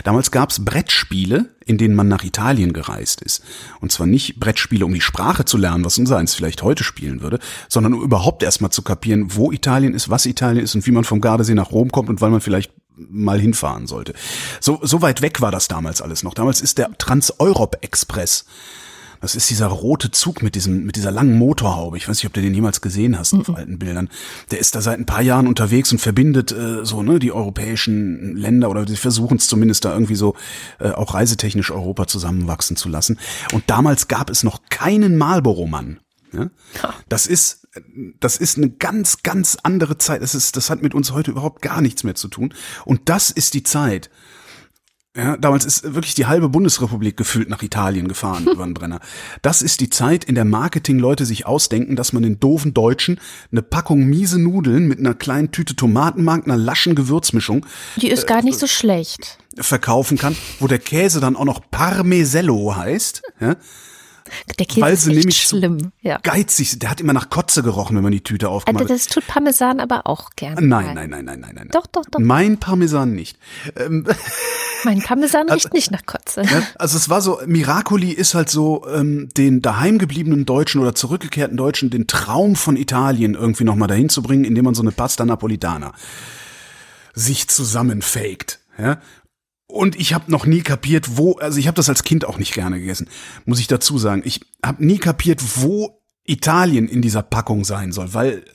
[0.03, 3.43] Damals gab's Brettspiele, in denen man nach Italien gereist ist.
[3.81, 7.21] Und zwar nicht Brettspiele, um die Sprache zu lernen, was unser eins vielleicht heute spielen
[7.21, 7.37] würde,
[7.69, 11.03] sondern um überhaupt erstmal zu kapieren, wo Italien ist, was Italien ist und wie man
[11.03, 14.13] vom Gardasee nach Rom kommt und weil man vielleicht mal hinfahren sollte.
[14.59, 16.33] So, so weit weg war das damals alles noch.
[16.33, 18.45] Damals ist der Trans-Europe Express.
[19.21, 21.97] Das ist dieser rote Zug mit diesem, mit dieser langen Motorhaube.
[21.97, 24.09] Ich weiß nicht, ob du den jemals gesehen hast auf alten Bildern.
[24.51, 28.35] Der ist da seit ein paar Jahren unterwegs und verbindet äh, so ne die europäischen
[28.35, 30.35] Länder oder sie versuchen es zumindest da irgendwie so
[30.79, 33.17] äh, auch reisetechnisch Europa zusammenwachsen zu lassen.
[33.53, 35.99] Und damals gab es noch keinen Marlboro-Mann.
[36.33, 36.49] Ja?
[37.09, 37.66] Das ist,
[38.19, 40.21] das ist eine ganz, ganz andere Zeit.
[40.21, 42.53] Das ist, das hat mit uns heute überhaupt gar nichts mehr zu tun.
[42.85, 44.09] Und das ist die Zeit.
[45.15, 48.99] Ja, damals ist wirklich die halbe Bundesrepublik gefühlt nach Italien gefahren über den Brenner.
[49.41, 53.19] Das ist die Zeit, in der Marketingleute sich ausdenken, dass man den doofen Deutschen
[53.51, 57.65] eine Packung miese Nudeln mit einer kleinen Tüte Tomatenmark, einer laschen Gewürzmischung
[57.95, 59.39] Die ist gar nicht so schlecht.
[59.57, 63.23] verkaufen kann, wo der Käse dann auch noch Parmesello heißt.
[63.41, 63.55] Ja?
[64.59, 65.91] Der Käse Weil ist sie echt nämlich so schlimm.
[66.01, 66.19] Ja.
[66.23, 66.79] geizig.
[66.79, 68.89] Der hat immer nach Kotze gerochen, wenn man die Tüte Also aufgemacht hat.
[68.89, 70.61] das tut Parmesan aber auch gerne.
[70.61, 71.69] Nein, nein, nein, nein, nein, nein.
[71.71, 72.19] Doch, doch, doch.
[72.19, 73.37] Mein Parmesan nicht.
[73.75, 74.05] Ähm,
[74.83, 76.43] Mein Parmesan riecht nicht nach Kotze.
[76.77, 81.89] Also es war so, Miracoli ist halt so ähm, den daheimgebliebenen Deutschen oder zurückgekehrten Deutschen
[81.89, 85.93] den Traum von Italien irgendwie nochmal dahin zu bringen, indem man so eine Pasta Napolitana
[87.13, 88.59] sich zusammenfaked.
[88.77, 88.99] Ja?
[89.67, 92.53] Und ich habe noch nie kapiert, wo, also ich habe das als Kind auch nicht
[92.53, 93.09] gerne gegessen,
[93.45, 94.21] muss ich dazu sagen.
[94.23, 98.45] Ich habe nie kapiert, wo Italien in dieser Packung sein soll, weil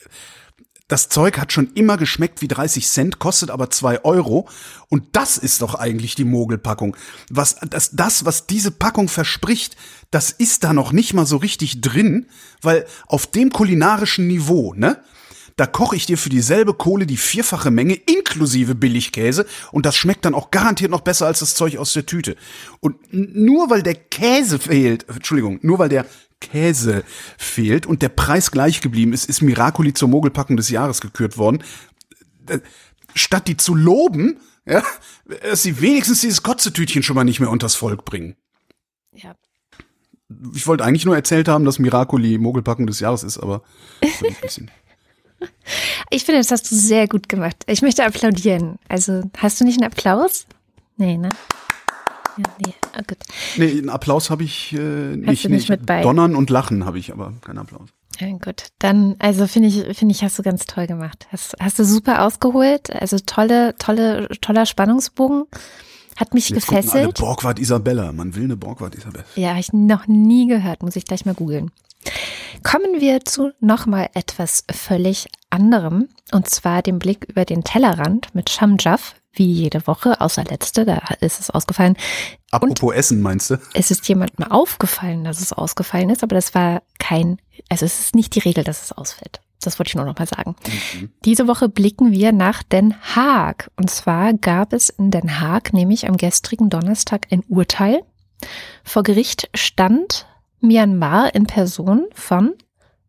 [0.88, 4.46] das Zeug hat schon immer geschmeckt wie 30 Cent, kostet aber zwei Euro.
[4.90, 6.96] Und das ist doch eigentlich die Mogelpackung.
[7.30, 9.76] Was, das, das, was diese Packung verspricht,
[10.10, 12.26] das ist da noch nicht mal so richtig drin,
[12.60, 15.02] weil auf dem kulinarischen Niveau, ne?
[15.56, 20.24] Da koche ich dir für dieselbe Kohle die vierfache Menge inklusive Billigkäse und das schmeckt
[20.24, 22.36] dann auch garantiert noch besser als das Zeug aus der Tüte.
[22.80, 26.06] Und nur weil der Käse fehlt, Entschuldigung, nur weil der
[26.40, 27.04] Käse
[27.38, 31.62] fehlt und der Preis gleich geblieben ist, ist Miracoli zur Mogelpackung des Jahres gekürt worden.
[32.48, 32.58] Äh,
[33.14, 34.82] Statt die zu loben, ja,
[35.42, 38.36] dass sie wenigstens dieses Kotzetütchen schon mal nicht mehr unters Volk bringen.
[39.12, 39.34] Ja.
[40.54, 43.62] Ich wollte eigentlich nur erzählt haben, dass Miracoli Mogelpackung des Jahres ist, aber
[44.18, 44.70] so ein bisschen.
[46.10, 47.56] Ich finde, das hast du sehr gut gemacht.
[47.66, 48.78] Ich möchte applaudieren.
[48.88, 50.46] Also, hast du nicht einen Applaus?
[50.98, 51.30] Nee, ne?
[52.36, 53.18] Ja, nee, ah, gut.
[53.56, 54.76] Nee, einen Applaus habe ich äh,
[55.16, 55.44] nicht.
[55.44, 56.02] du nee, nicht ich- mit bei?
[56.02, 57.88] Donnern und Lachen habe ich, aber keinen Applaus.
[58.18, 58.66] Ja, gut.
[58.78, 61.26] Dann, also finde ich, finde ich, hast du ganz toll gemacht.
[61.32, 62.90] Hast, hast du super ausgeholt.
[62.94, 65.44] Also tolle, tolle, toller Spannungsbogen.
[66.16, 67.18] Hat mich Jetzt kommt eine gefesselt.
[67.18, 68.12] Borgward Isabella.
[68.12, 69.24] Man will eine Borgward Isabella.
[69.34, 70.82] Ja, habe ich noch nie gehört.
[70.82, 71.70] Muss ich gleich mal googeln.
[72.62, 76.08] Kommen wir zu nochmal etwas völlig anderem.
[76.32, 79.14] Und zwar dem Blick über den Tellerrand mit Shamjaf.
[79.34, 81.96] Wie jede Woche, außer letzte, da ist es ausgefallen.
[82.50, 83.56] Apropos Essen, meinst du?
[83.72, 87.38] Es ist jemandem aufgefallen, dass es ausgefallen ist, aber das war kein,
[87.70, 89.40] also es ist nicht die Regel, dass es ausfällt.
[89.62, 90.54] Das wollte ich nur noch mal sagen.
[91.24, 93.70] Diese Woche blicken wir nach Den Haag.
[93.76, 98.02] Und zwar gab es in Den Haag nämlich am gestrigen Donnerstag ein Urteil.
[98.84, 100.26] Vor Gericht stand
[100.62, 102.54] Myanmar in Person von,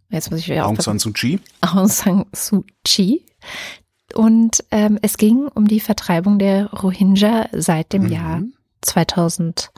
[0.09, 1.39] jetzt muss ich wieder Aung San Suu Kyi.
[1.61, 3.25] Aung San Suu Kyi.
[4.15, 8.11] Und ähm, es ging um die Vertreibung der Rohingya seit dem Mhm.
[8.11, 8.41] Jahr
[8.81, 9.71] 2016.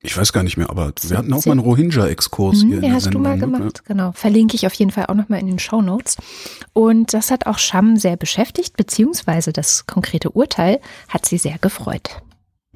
[0.00, 2.80] Ich weiß gar nicht mehr, aber wir hatten auch mal einen Rohingya-Exkurs Mhm, hier.
[2.80, 3.40] den hast du Sendung, mal ne?
[3.40, 4.12] gemacht, genau.
[4.12, 6.16] Verlinke ich auf jeden Fall auch nochmal in den Show Notes.
[6.72, 12.22] Und das hat auch Sham sehr beschäftigt, beziehungsweise das konkrete Urteil hat sie sehr gefreut.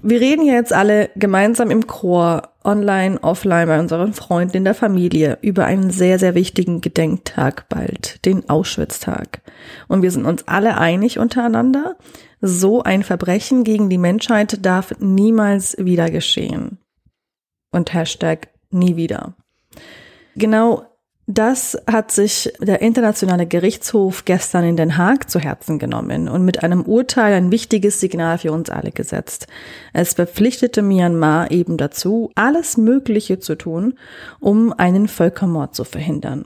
[0.05, 4.75] Wir reden ja jetzt alle gemeinsam im Chor, online, offline, bei unseren Freunden in der
[4.75, 9.43] Familie über einen sehr, sehr wichtigen Gedenktag bald, den Auschwitz-Tag.
[9.87, 11.97] Und wir sind uns alle einig untereinander,
[12.41, 16.79] so ein Verbrechen gegen die Menschheit darf niemals wieder geschehen.
[17.71, 19.37] Und Hashtag nie wieder.
[20.35, 20.92] Genau
[21.35, 26.63] das hat sich der Internationale Gerichtshof gestern in Den Haag zu Herzen genommen und mit
[26.63, 29.47] einem Urteil ein wichtiges Signal für uns alle gesetzt.
[29.93, 33.95] Es verpflichtete Myanmar eben dazu, alles Mögliche zu tun,
[34.41, 36.45] um einen Völkermord zu verhindern.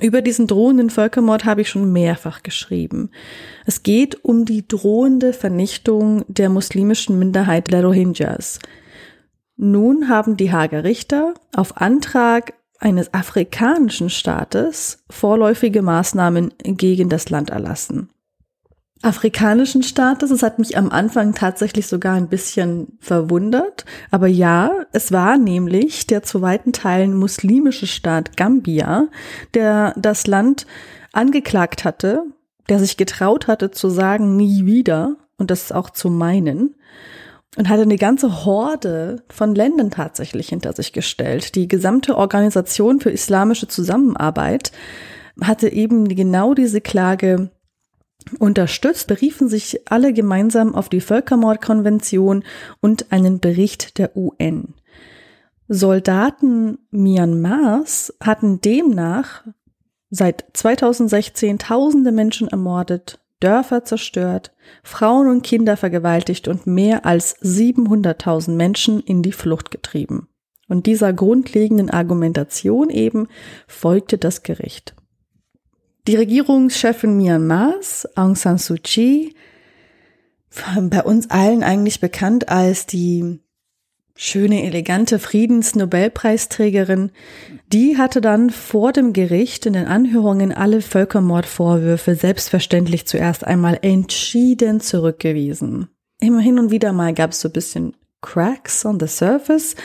[0.00, 3.10] Über diesen drohenden Völkermord habe ich schon mehrfach geschrieben.
[3.64, 8.58] Es geht um die drohende Vernichtung der muslimischen Minderheit der Rohingyas.
[9.56, 17.50] Nun haben die Hager Richter auf Antrag eines afrikanischen Staates vorläufige Maßnahmen gegen das Land
[17.50, 18.10] erlassen.
[19.02, 20.30] afrikanischen Staates.
[20.32, 23.84] Es hat mich am Anfang tatsächlich sogar ein bisschen verwundert.
[24.10, 29.06] Aber ja, es war nämlich der zu weiten Teilen muslimische Staat Gambia,
[29.54, 30.66] der das Land
[31.12, 32.24] angeklagt hatte,
[32.68, 36.74] der sich getraut hatte zu sagen, nie wieder und das auch zu meinen.
[37.56, 41.54] Und hatte eine ganze Horde von Ländern tatsächlich hinter sich gestellt.
[41.54, 44.70] Die gesamte Organisation für islamische Zusammenarbeit
[45.40, 47.50] hatte eben genau diese Klage
[48.38, 52.44] unterstützt, beriefen sich alle gemeinsam auf die Völkermordkonvention
[52.80, 54.74] und einen Bericht der UN.
[55.68, 59.44] Soldaten Myanmars hatten demnach
[60.10, 68.50] seit 2016 tausende Menschen ermordet, Dörfer zerstört, Frauen und Kinder vergewaltigt und mehr als 700.000
[68.52, 70.28] Menschen in die Flucht getrieben.
[70.68, 73.28] Und dieser grundlegenden Argumentation eben
[73.66, 74.94] folgte das Gericht.
[76.06, 79.34] Die Regierungschefin Myanmars, Aung San Suu Kyi,
[80.80, 83.40] bei uns allen eigentlich bekannt als die
[84.20, 87.12] schöne, elegante Friedensnobelpreisträgerin,
[87.72, 94.80] die hatte dann vor dem Gericht in den Anhörungen alle Völkermordvorwürfe selbstverständlich zuerst einmal entschieden
[94.80, 95.86] zurückgewiesen.
[96.20, 99.76] Immer hin und wieder mal gab es so ein bisschen Cracks on the Surface,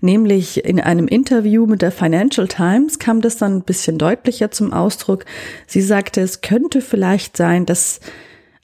[0.00, 4.72] nämlich in einem Interview mit der Financial Times kam das dann ein bisschen deutlicher zum
[4.72, 5.24] Ausdruck.
[5.66, 7.98] Sie sagte, es könnte vielleicht sein, dass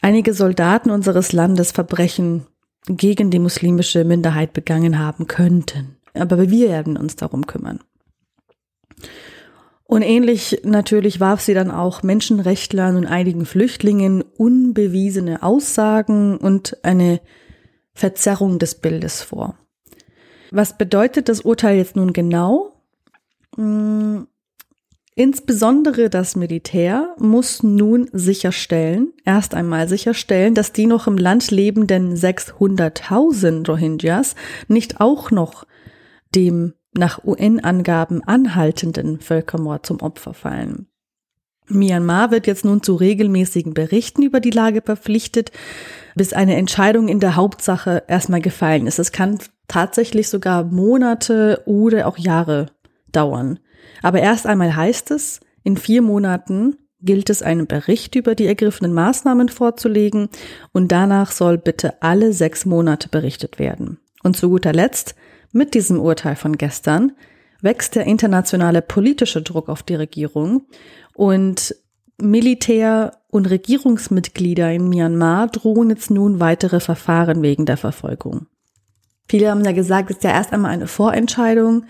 [0.00, 2.46] einige Soldaten unseres Landes Verbrechen
[2.88, 5.96] gegen die muslimische Minderheit begangen haben könnten.
[6.14, 7.80] Aber wir werden uns darum kümmern.
[9.84, 17.20] Und ähnlich natürlich warf sie dann auch Menschenrechtlern und einigen Flüchtlingen unbewiesene Aussagen und eine
[17.94, 19.56] Verzerrung des Bildes vor.
[20.50, 22.72] Was bedeutet das Urteil jetzt nun genau?
[25.18, 32.14] Insbesondere das Militär muss nun sicherstellen, erst einmal sicherstellen, dass die noch im Land lebenden
[32.14, 34.34] 600.000 Rohingyas
[34.68, 35.66] nicht auch noch
[36.34, 40.86] dem nach UN-Angaben anhaltenden Völkermord zum Opfer fallen.
[41.66, 45.50] Myanmar wird jetzt nun zu regelmäßigen Berichten über die Lage verpflichtet,
[46.14, 48.98] bis eine Entscheidung in der Hauptsache erstmal gefallen ist.
[48.98, 52.66] Es kann tatsächlich sogar Monate oder auch Jahre
[53.12, 53.58] dauern.
[54.02, 58.92] Aber erst einmal heißt es, in vier Monaten gilt es, einen Bericht über die ergriffenen
[58.92, 60.28] Maßnahmen vorzulegen
[60.72, 63.98] und danach soll bitte alle sechs Monate berichtet werden.
[64.22, 65.14] Und zu guter Letzt,
[65.52, 67.12] mit diesem Urteil von gestern,
[67.62, 70.66] wächst der internationale politische Druck auf die Regierung
[71.14, 71.74] und
[72.18, 78.46] Militär und Regierungsmitglieder in Myanmar drohen jetzt nun weitere Verfahren wegen der Verfolgung.
[79.28, 81.84] Viele haben ja gesagt, es ist ja erst einmal eine Vorentscheidung.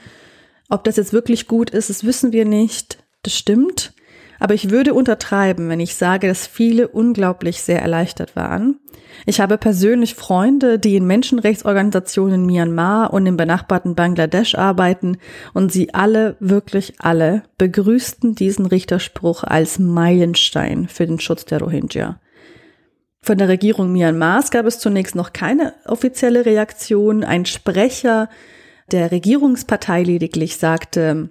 [0.69, 2.99] Ob das jetzt wirklich gut ist, das wissen wir nicht.
[3.23, 3.93] Das stimmt.
[4.39, 8.79] Aber ich würde untertreiben, wenn ich sage, dass viele unglaublich sehr erleichtert waren.
[9.25, 15.17] Ich habe persönlich Freunde, die in Menschenrechtsorganisationen in Myanmar und im benachbarten Bangladesch arbeiten
[15.55, 22.21] und sie alle, wirklich alle, begrüßten diesen Richterspruch als Meilenstein für den Schutz der Rohingya.
[23.23, 27.25] Von der Regierung Myanmars gab es zunächst noch keine offizielle Reaktion.
[27.25, 28.29] Ein Sprecher
[28.91, 31.31] der Regierungspartei lediglich sagte,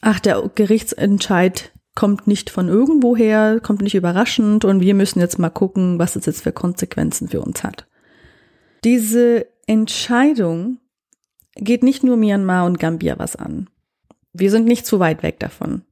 [0.00, 5.50] ach, der Gerichtsentscheid kommt nicht von irgendwoher, kommt nicht überraschend und wir müssen jetzt mal
[5.50, 7.86] gucken, was es jetzt für Konsequenzen für uns hat.
[8.82, 10.78] Diese Entscheidung
[11.56, 13.68] geht nicht nur Myanmar und Gambia was an.
[14.32, 15.82] Wir sind nicht zu weit weg davon.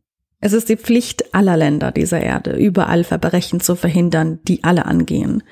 [0.40, 5.44] Es ist die Pflicht aller Länder dieser Erde, überall Verbrechen zu verhindern, die alle angehen.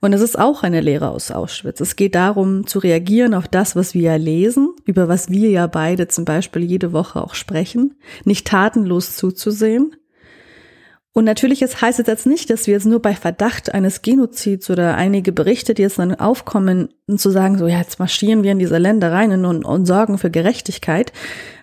[0.00, 1.80] Und es ist auch eine Lehre aus Auschwitz.
[1.80, 5.66] Es geht darum, zu reagieren auf das, was wir ja lesen, über was wir ja
[5.66, 9.96] beide zum Beispiel jede Woche auch sprechen, nicht tatenlos zuzusehen.
[11.12, 14.70] Und natürlich es heißt es jetzt nicht, dass wir jetzt nur bei Verdacht eines Genozids
[14.70, 18.60] oder einige Berichte, die jetzt dann aufkommen, zu sagen, so ja, jetzt marschieren wir in
[18.60, 21.12] diese Länder rein und, und sorgen für Gerechtigkeit.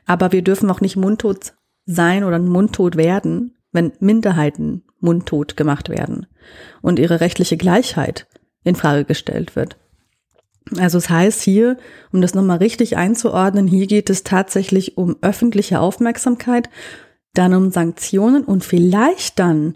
[0.05, 1.53] Aber wir dürfen auch nicht mundtot
[1.85, 6.27] sein oder mundtot werden, wenn Minderheiten mundtot gemacht werden
[6.81, 8.27] und ihre rechtliche Gleichheit
[8.63, 9.77] in Frage gestellt wird.
[10.77, 11.77] Also es heißt hier,
[12.11, 16.69] um das nochmal richtig einzuordnen, hier geht es tatsächlich um öffentliche Aufmerksamkeit,
[17.33, 19.75] dann um Sanktionen und vielleicht dann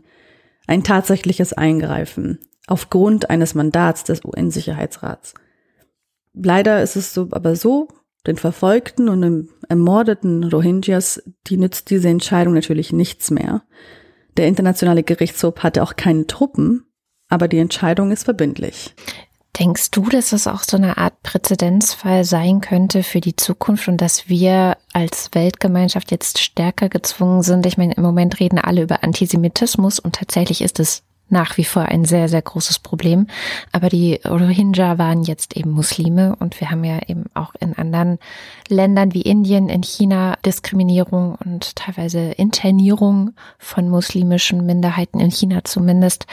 [0.68, 5.34] ein tatsächliches Eingreifen aufgrund eines Mandats des UN-Sicherheitsrats.
[6.34, 7.88] Leider ist es so, aber so,
[8.28, 13.64] den verfolgten und ermordeten Rohingyas, die nützt diese Entscheidung natürlich nichts mehr.
[14.38, 16.86] Der internationale Gerichtshof hatte auch keine Truppen,
[17.30, 18.96] aber die Entscheidung ist verbindlich.
[19.58, 23.98] Denkst du, dass das auch so eine Art Präzedenzfall sein könnte für die Zukunft und
[23.98, 27.66] dass wir als Weltgemeinschaft jetzt stärker gezwungen sind?
[27.66, 31.84] Ich meine, im Moment reden alle über Antisemitismus und tatsächlich ist es nach wie vor
[31.84, 33.28] ein sehr, sehr großes Problem.
[33.72, 38.20] Aber die Rohingya waren jetzt eben Muslime und wir haben ja eben auch in anderen
[38.68, 46.26] Ländern wie Indien, in China Diskriminierung und teilweise Internierung von muslimischen Minderheiten in China zumindest.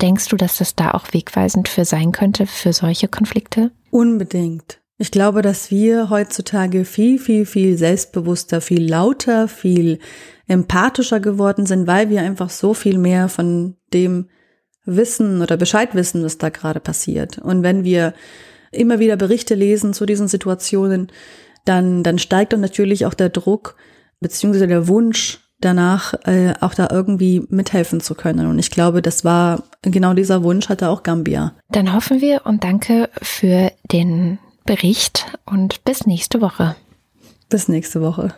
[0.00, 3.70] Denkst du, dass das da auch wegweisend für sein könnte, für solche Konflikte?
[3.90, 4.80] Unbedingt.
[4.98, 9.98] Ich glaube, dass wir heutzutage viel, viel, viel selbstbewusster, viel lauter, viel
[10.48, 14.28] empathischer geworden sind, weil wir einfach so viel mehr von dem
[14.84, 17.38] wissen oder Bescheid wissen, was da gerade passiert.
[17.38, 18.14] Und wenn wir
[18.70, 21.08] immer wieder Berichte lesen zu diesen Situationen,
[21.64, 23.76] dann, dann steigt dann natürlich auch der Druck
[24.20, 28.46] beziehungsweise der Wunsch danach, äh, auch da irgendwie mithelfen zu können.
[28.46, 31.54] Und ich glaube, das war genau dieser Wunsch hatte auch Gambia.
[31.70, 36.76] Dann hoffen wir und danke für den Bericht und bis nächste Woche.
[37.48, 38.34] Bis nächste Woche.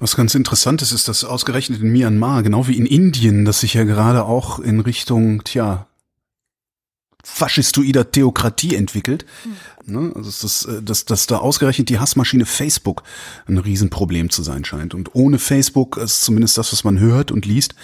[0.00, 3.74] Was ganz interessant ist, ist, dass ausgerechnet in Myanmar, genau wie in Indien, das sich
[3.74, 5.86] ja gerade auch in Richtung, tja,
[7.24, 9.26] faschistoider Theokratie entwickelt.
[9.44, 10.12] Mhm.
[10.14, 13.02] Also dass, äh, dass, dass da ausgerechnet die Hassmaschine Facebook
[13.46, 14.94] ein Riesenproblem zu sein scheint.
[14.94, 17.74] Und ohne Facebook ist zumindest das, was man hört und liest,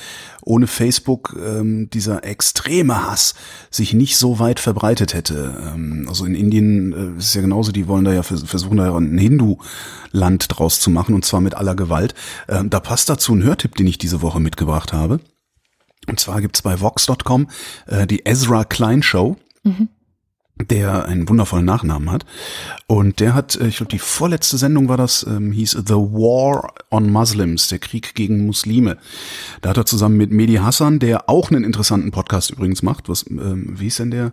[0.42, 3.34] ohne Facebook ähm, dieser extreme Hass
[3.70, 5.56] sich nicht so weit verbreitet hätte.
[5.74, 8.94] Ähm, also in Indien äh, ist es ja genauso, die wollen da ja versuchen, da
[8.94, 12.14] ein Hindu-Land draus zu machen und zwar mit aller Gewalt.
[12.48, 15.20] Ähm, da passt dazu ein Hörtipp, den ich diese Woche mitgebracht habe.
[16.08, 17.48] Und zwar gibt's bei Vox.com
[17.86, 19.36] äh, die Ezra Klein Show.
[19.62, 19.88] Mhm
[20.60, 22.24] der einen wundervollen Nachnamen hat.
[22.86, 26.72] Und der hat, äh, ich glaube, die vorletzte Sendung war das, ähm, hieß The War
[26.90, 28.98] on Muslims, der Krieg gegen Muslime.
[29.62, 33.28] Da hat er zusammen mit Mehdi Hassan, der auch einen interessanten Podcast übrigens macht, was,
[33.28, 34.32] ähm, wie ist denn der?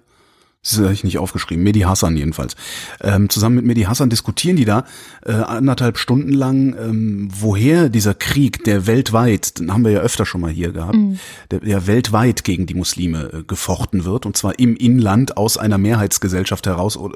[0.64, 1.64] Das habe ich nicht aufgeschrieben.
[1.64, 2.56] Mehdi Hassan jedenfalls.
[3.02, 4.86] Ähm, zusammen mit Mehdi Hassan diskutieren die da
[5.26, 10.24] äh, anderthalb Stunden lang, ähm, woher dieser Krieg, der weltweit, den haben wir ja öfter
[10.24, 11.18] schon mal hier gehabt, mhm.
[11.50, 15.80] der, der weltweit gegen die Muslime äh, gefochten wird und zwar im Inland aus einer
[15.80, 17.10] Mehrheitsgesellschaft heraus äh,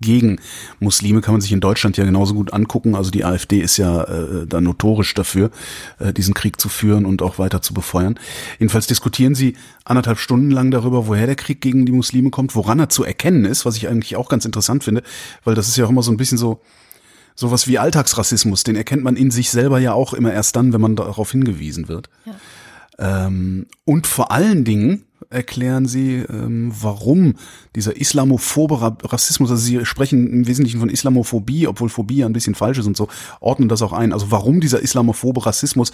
[0.00, 0.38] gegen
[0.78, 2.94] Muslime kann man sich in Deutschland ja genauso gut angucken.
[2.94, 5.50] Also die AfD ist ja äh, da notorisch dafür,
[5.98, 8.16] äh, diesen Krieg zu führen und auch weiter zu befeuern.
[8.60, 12.78] Jedenfalls diskutieren sie anderthalb Stunden lang darüber, woher der Krieg gegen die Muslime kommt, woran
[12.78, 15.02] er zu erkennen ist, was ich eigentlich auch ganz interessant finde,
[15.44, 16.60] weil das ist ja auch immer so ein bisschen so,
[17.34, 20.80] sowas wie Alltagsrassismus, den erkennt man in sich selber ja auch immer erst dann, wenn
[20.80, 22.08] man darauf hingewiesen wird.
[22.26, 22.34] Ja.
[23.26, 27.34] Ähm, und vor allen Dingen erklären sie, ähm, warum
[27.74, 32.54] dieser islamophobe Rassismus, also sie sprechen im Wesentlichen von Islamophobie, obwohl Phobie ja ein bisschen
[32.54, 33.08] falsch ist und so,
[33.40, 34.12] ordnen das auch ein.
[34.12, 35.92] Also warum dieser islamophobe Rassismus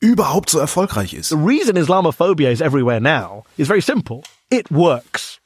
[0.00, 1.28] überhaupt so erfolgreich ist.
[1.28, 4.22] The reason Islamophobia is everywhere now is very simple.
[4.50, 5.41] It works.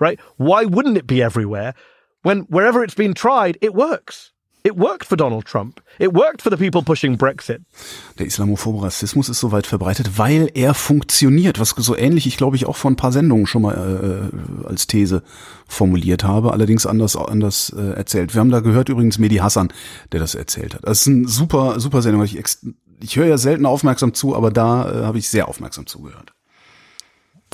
[0.00, 0.18] Right?
[0.36, 1.74] Why wouldn't it be everywhere
[2.22, 4.32] when wherever it's been tried, it works?
[4.66, 5.80] It worked for Donald Trump.
[6.00, 7.62] It worked for the people pushing Brexit.
[8.18, 12.56] Der islamophobe Rassismus ist so weit verbreitet, weil er funktioniert, was so ähnlich ich glaube
[12.56, 15.22] ich auch vor ein paar Sendungen schon mal äh, als These
[15.68, 18.34] formuliert habe, allerdings anders anders äh, erzählt.
[18.34, 19.72] Wir haben da gehört übrigens Mehdi Hassan,
[20.10, 20.80] der das erzählt hat.
[20.82, 22.24] Das ist ein super super Sendung.
[22.24, 22.36] Ich,
[23.00, 26.32] ich höre ja selten aufmerksam zu, aber da äh, habe ich sehr aufmerksam zugehört.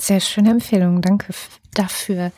[0.01, 1.31] Sehr schöne Empfehlung, danke
[1.73, 2.31] dafür.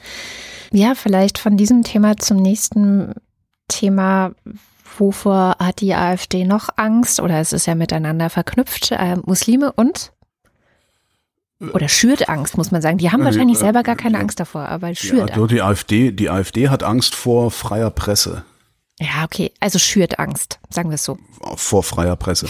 [0.72, 3.14] Ja, vielleicht von diesem Thema zum nächsten
[3.68, 4.32] Thema.
[4.98, 7.20] Wovor hat die AfD noch Angst?
[7.20, 8.92] Oder es ist ja miteinander verknüpft.
[8.92, 10.14] Äh, Muslime und?
[11.74, 12.98] Oder schürt Angst, muss man sagen.
[12.98, 15.52] Die haben äh, wahrscheinlich selber gar keine Angst davor, aber schürt ja, Angst.
[15.52, 18.44] Die AfD, die AfD hat Angst vor freier Presse.
[19.00, 19.52] Ja, okay.
[19.60, 21.18] Also schürt Angst, sagen wir es so.
[21.58, 22.48] Vor freier Presse.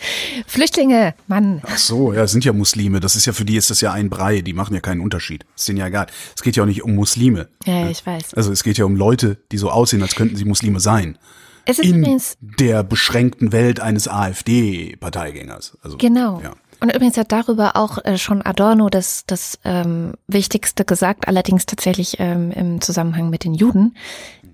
[0.46, 1.60] Flüchtlinge, Mann.
[1.66, 3.00] Ach so, ja, sind ja Muslime.
[3.00, 4.40] Das ist ja für die ist das ja ein Brei.
[4.40, 5.44] Die machen ja keinen Unterschied.
[5.56, 6.06] Ist denen ja egal.
[6.36, 7.48] Es geht ja auch nicht um Muslime.
[7.66, 8.34] Ja, ich weiß.
[8.34, 11.18] Also es geht ja um Leute, die so aussehen, als könnten sie Muslime sein.
[11.64, 15.76] Es ist in übrigens der beschränkten Welt eines AfD-Parteigängers.
[15.82, 16.40] Also, genau.
[16.40, 16.54] Ja.
[16.80, 22.16] Und übrigens hat darüber auch äh, schon Adorno das, das ähm, Wichtigste gesagt, allerdings tatsächlich
[22.20, 23.96] ähm, im Zusammenhang mit den Juden.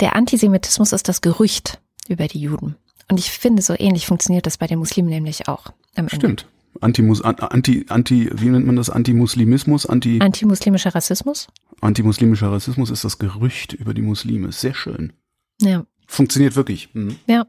[0.01, 2.77] Der Antisemitismus ist das Gerücht über die Juden.
[3.11, 5.67] Und ich finde, so ähnlich funktioniert das bei den Muslimen nämlich auch.
[6.09, 6.47] Stimmt.
[6.81, 8.91] Antimus, anti, anti, wie nennt man das?
[8.91, 9.87] Antimuslimismus?
[9.87, 11.47] Anti, Antimuslimischer Rassismus?
[11.81, 14.51] Antimuslimischer Rassismus ist das Gerücht über die Muslime.
[14.51, 15.13] Sehr schön.
[15.61, 15.85] Ja.
[16.07, 16.93] Funktioniert wirklich.
[16.95, 17.17] Mhm.
[17.27, 17.47] Ja.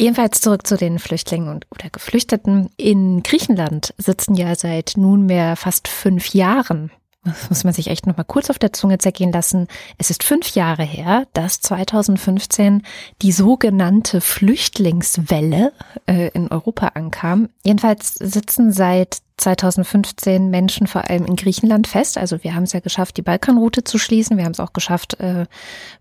[0.00, 2.68] Jedenfalls zurück zu den Flüchtlingen und oder Geflüchteten.
[2.76, 6.92] In Griechenland sitzen ja seit nunmehr fast fünf Jahren
[7.28, 9.66] das muss man sich echt nochmal kurz auf der Zunge zergehen lassen.
[9.98, 12.82] Es ist fünf Jahre her, dass 2015
[13.22, 15.72] die sogenannte Flüchtlingswelle
[16.06, 17.48] äh, in Europa ankam.
[17.64, 22.18] Jedenfalls sitzen seit 2015 Menschen vor allem in Griechenland fest.
[22.18, 24.36] Also wir haben es ja geschafft, die Balkanroute zu schließen.
[24.36, 25.46] Wir haben es auch geschafft, äh,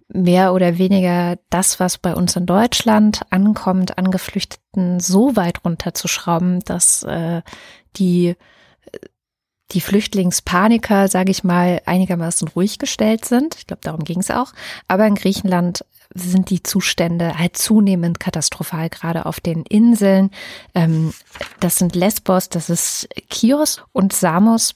[0.09, 6.61] mehr oder weniger das, was bei uns in Deutschland ankommt, an Geflüchteten so weit runterzuschrauben,
[6.61, 7.41] dass äh,
[7.95, 8.36] die
[9.72, 13.55] die Flüchtlingspaniker, sage ich mal, einigermaßen ruhig gestellt sind.
[13.55, 14.53] Ich glaube, darum ging es auch.
[14.88, 20.32] Aber in Griechenland sind die Zustände halt zunehmend katastrophal, gerade auf den Inseln.
[20.74, 21.13] Ähm,
[21.59, 24.76] das sind Lesbos, das ist Chios und Samos,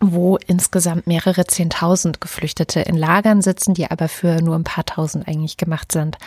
[0.00, 5.28] wo insgesamt mehrere Zehntausend Geflüchtete in Lagern sitzen, die aber für nur ein paar Tausend
[5.28, 6.18] eigentlich gemacht sind.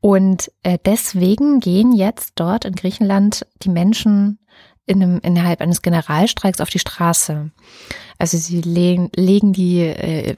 [0.00, 4.38] Und äh, deswegen gehen jetzt dort in Griechenland die Menschen
[4.88, 7.50] in einem, innerhalb eines Generalstreiks auf die Straße.
[8.18, 10.36] Also sie legen, legen die, äh,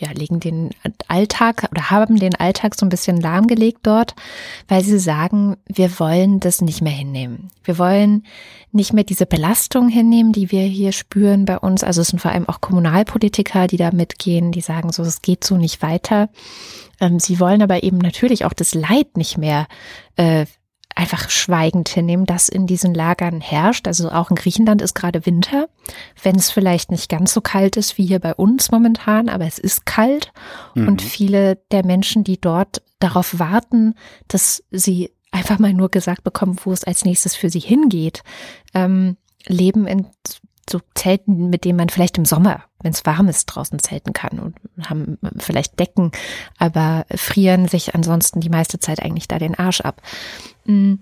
[0.00, 0.70] ja, legen den
[1.08, 4.14] Alltag oder haben den Alltag so ein bisschen lahmgelegt dort,
[4.68, 7.48] weil sie sagen, wir wollen das nicht mehr hinnehmen.
[7.64, 8.24] Wir wollen
[8.70, 11.82] nicht mehr diese Belastung hinnehmen, die wir hier spüren bei uns.
[11.82, 15.42] Also es sind vor allem auch Kommunalpolitiker, die da mitgehen, die sagen so, es geht
[15.42, 16.28] so nicht weiter.
[17.00, 19.66] Ähm, sie wollen aber eben natürlich auch das Leid nicht mehr
[20.16, 20.46] äh,
[20.98, 23.86] einfach schweigend hinnehmen, das in diesen Lagern herrscht.
[23.86, 25.68] Also auch in Griechenland ist gerade Winter,
[26.24, 29.60] wenn es vielleicht nicht ganz so kalt ist wie hier bei uns momentan, aber es
[29.60, 30.32] ist kalt
[30.74, 30.88] mhm.
[30.88, 33.94] und viele der Menschen, die dort darauf warten,
[34.26, 38.24] dass sie einfach mal nur gesagt bekommen, wo es als nächstes für sie hingeht,
[38.74, 40.08] ähm, leben in
[40.70, 44.38] so Zelten, mit denen man vielleicht im Sommer, wenn es warm ist, draußen zelten kann
[44.38, 44.56] und
[44.88, 46.12] haben vielleicht Decken,
[46.58, 50.02] aber frieren sich ansonsten die meiste Zeit eigentlich da den Arsch ab.
[50.64, 50.94] Mm.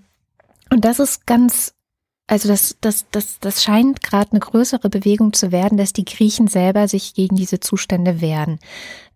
[0.70, 1.74] Und das ist ganz,
[2.26, 6.48] also das, das, das, das scheint gerade eine größere Bewegung zu werden, dass die Griechen
[6.48, 8.58] selber sich gegen diese Zustände wehren.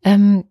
[0.04, 0.44] Ähm,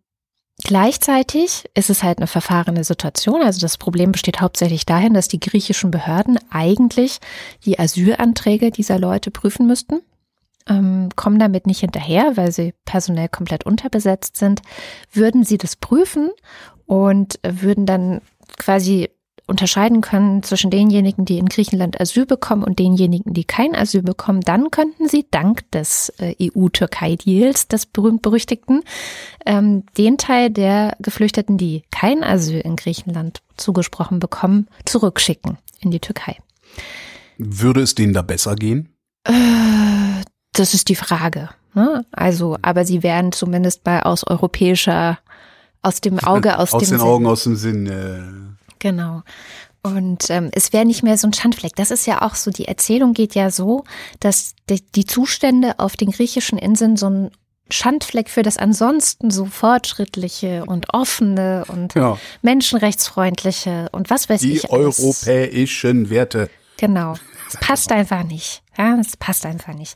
[0.63, 3.41] Gleichzeitig ist es halt eine verfahrene Situation.
[3.41, 7.19] Also das Problem besteht hauptsächlich dahin, dass die griechischen Behörden eigentlich
[7.65, 10.01] die Asylanträge dieser Leute prüfen müssten,
[10.67, 14.61] ähm, kommen damit nicht hinterher, weil sie personell komplett unterbesetzt sind.
[15.11, 16.29] Würden sie das prüfen
[16.85, 18.21] und würden dann
[18.57, 19.09] quasi
[19.49, 24.41] unterscheiden können zwischen denjenigen, die in Griechenland Asyl bekommen und denjenigen, die kein Asyl bekommen,
[24.41, 28.83] dann könnten sie dank des äh, EU-Türkei-Deals, des berühmt-berüchtigten,
[29.45, 35.99] ähm, den Teil der Geflüchteten, die kein Asyl in Griechenland zugesprochen bekommen, zurückschicken in die
[35.99, 36.37] Türkei.
[37.37, 38.89] Würde es denen da besser gehen?
[39.25, 39.33] Äh,
[40.53, 41.49] das ist die Frage.
[41.73, 42.05] Ne?
[42.11, 45.19] Also, aber sie wären zumindest bei aus europäischer,
[45.81, 47.07] aus dem Auge, aus, aus dem den Sinn.
[47.07, 47.87] Augen, aus dem Sinn.
[47.87, 49.23] Äh Genau.
[49.81, 51.75] Und ähm, es wäre nicht mehr so ein Schandfleck.
[51.75, 53.85] Das ist ja auch so, die Erzählung geht ja so,
[54.19, 57.31] dass die, die Zustände auf den griechischen Inseln so ein
[57.71, 62.17] Schandfleck für das ansonsten so fortschrittliche und offene und ja.
[62.41, 64.61] menschenrechtsfreundliche und was weiß die ich.
[64.61, 66.49] Die europäischen Werte.
[66.77, 67.15] Genau.
[67.47, 68.63] Es passt einfach nicht.
[68.77, 69.95] Ja, es passt einfach nicht.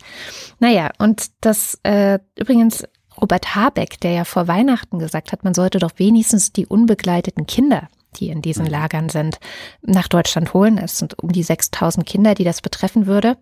[0.59, 2.83] Naja, und das äh, übrigens
[3.19, 7.89] Robert Habeck, der ja vor Weihnachten gesagt hat, man sollte doch wenigstens die unbegleiteten Kinder
[8.13, 8.71] die in diesen mhm.
[8.71, 9.39] Lagern sind,
[9.81, 10.77] nach Deutschland holen.
[10.77, 13.37] Es sind um die 6000 Kinder, die das betreffen würde.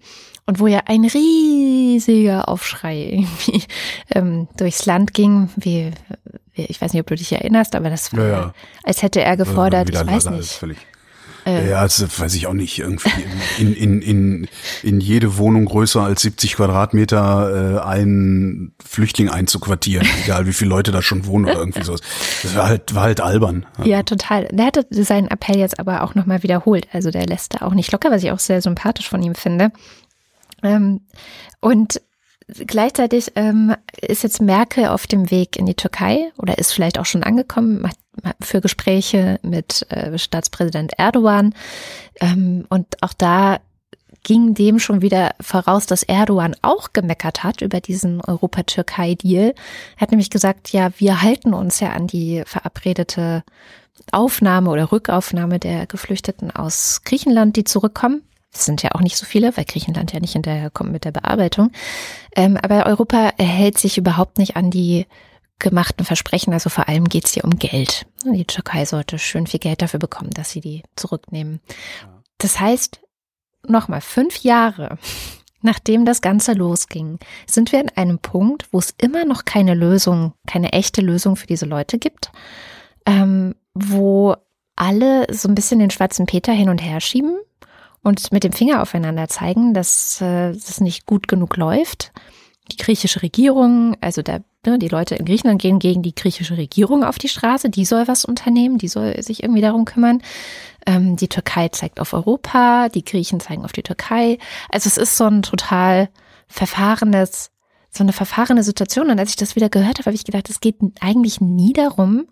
[0.46, 3.64] Und wo ja ein riesiger Aufschrei irgendwie
[4.14, 5.92] ähm, durchs Land ging, wie,
[6.54, 8.54] ich weiß nicht, ob du dich erinnerst, aber das war, ja, ja.
[8.84, 10.62] als hätte er gefordert, ich weiß nicht.
[11.46, 13.10] Äh, ja, also weiß ich auch nicht, irgendwie
[13.58, 14.48] in, in, in,
[14.84, 20.92] in jede Wohnung größer als 70 Quadratmeter äh, einen Flüchtling einzuquartieren, egal wie viele Leute
[20.92, 22.02] da schon wohnen oder irgendwie sowas.
[22.44, 23.66] Das war halt, war halt albern.
[23.80, 24.48] Ja, ja total.
[24.52, 26.88] Der hatte seinen Appell jetzt aber auch nochmal wiederholt.
[26.92, 29.72] Also der lässt da auch nicht locker, was ich auch sehr sympathisch von ihm finde.
[30.64, 31.02] Ähm,
[31.60, 32.02] und
[32.68, 37.06] gleichzeitig ähm, ist jetzt Merkel auf dem Weg in die Türkei oder ist vielleicht auch
[37.06, 37.90] schon angekommen,
[38.42, 41.56] für Gespräche mit äh, Staatspräsident Erdogan.
[42.20, 43.60] Ähm, und auch da
[44.24, 49.56] ging dem schon wieder voraus, dass Erdogan auch gemeckert hat über diesen Europa-Türkei-Deal.
[49.96, 53.44] Er hat nämlich gesagt, ja, wir halten uns ja an die verabredete
[54.12, 58.22] Aufnahme oder Rückaufnahme der Geflüchteten aus Griechenland, die zurückkommen.
[58.54, 61.72] Es sind ja auch nicht so viele, weil Griechenland ja nicht hinterherkommt mit der Bearbeitung.
[62.36, 65.06] Ähm, aber Europa hält sich überhaupt nicht an die
[65.60, 66.54] gemachten Versprechen.
[66.54, 68.06] Also vor allem geht es hier um Geld.
[68.26, 71.62] Die Türkei sollte schön viel Geld dafür bekommen, dass sie die zurücknehmen.
[72.40, 73.00] Das heißt,
[73.68, 74.98] nochmal fünf Jahre
[75.62, 80.34] nachdem das Ganze losging, sind wir an einem Punkt, wo es immer noch keine Lösung,
[80.48, 82.32] keine echte Lösung für diese Leute gibt,
[83.06, 84.36] ähm, wo
[84.76, 87.38] alle so ein bisschen den schwarzen Peter hin und her schieben
[88.04, 92.12] und mit dem Finger aufeinander zeigen, dass äh, es nicht gut genug läuft.
[92.72, 97.04] Die griechische Regierung, also der Ne, die Leute in Griechenland gehen gegen die griechische Regierung
[97.04, 100.22] auf die Straße, die soll was unternehmen, die soll sich irgendwie darum kümmern.
[100.86, 104.38] Ähm, die Türkei zeigt auf Europa, die Griechen zeigen auf die Türkei.
[104.70, 106.10] Also es ist so ein total
[106.48, 107.50] verfahrenes,
[107.90, 109.10] so eine verfahrene Situation.
[109.10, 112.28] Und als ich das wieder gehört habe, habe ich gedacht, es geht eigentlich nie darum,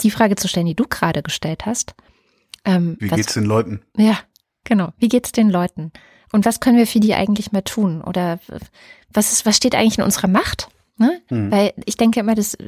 [0.00, 1.96] die Frage zu stellen, die du gerade gestellt hast.
[2.64, 3.82] Ähm, Wie was, geht's den Leuten?
[3.96, 4.16] Ja,
[4.68, 4.90] Genau.
[4.98, 5.92] Wie geht's den Leuten?
[6.30, 8.02] Und was können wir für die eigentlich mal tun?
[8.02, 8.38] Oder
[9.10, 10.68] was ist, was steht eigentlich in unserer Macht?
[10.98, 11.22] Ne?
[11.28, 11.50] Hm.
[11.50, 12.58] Weil ich denke immer, das,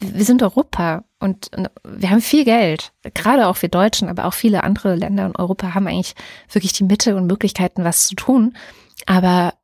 [0.00, 2.92] wir sind Europa und, und wir haben viel Geld.
[3.14, 6.16] Gerade auch wir Deutschen, aber auch viele andere Länder in Europa haben eigentlich
[6.50, 8.56] wirklich die Mittel und Möglichkeiten, was zu tun.
[9.06, 9.54] Aber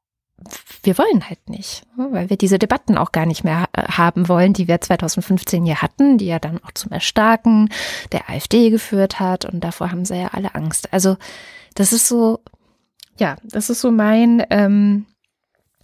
[0.83, 2.09] wir wollen halt nicht, ne?
[2.11, 5.81] weil wir diese Debatten auch gar nicht mehr ha- haben wollen, die wir 2015 hier
[5.81, 7.71] hatten, die ja dann auch zum Erstarken
[8.13, 10.93] der AfD geführt hat und davor haben sie ja alle Angst.
[10.93, 11.17] Also
[11.75, 12.41] das ist so,
[13.19, 15.07] ja, das ist so mein, ähm,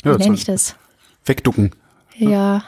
[0.05, 0.77] Ja, wie nenne ich das?
[1.25, 1.75] Wegducken.
[2.17, 2.63] Ja,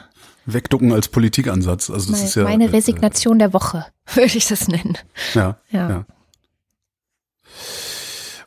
[0.44, 1.88] Wegducken als Politikansatz.
[1.88, 2.42] Also das mein, ist ja.
[2.44, 4.98] meine äh, Resignation der Woche, würde ich das nennen.
[5.34, 5.88] Ja, Ja.
[5.88, 6.06] ja.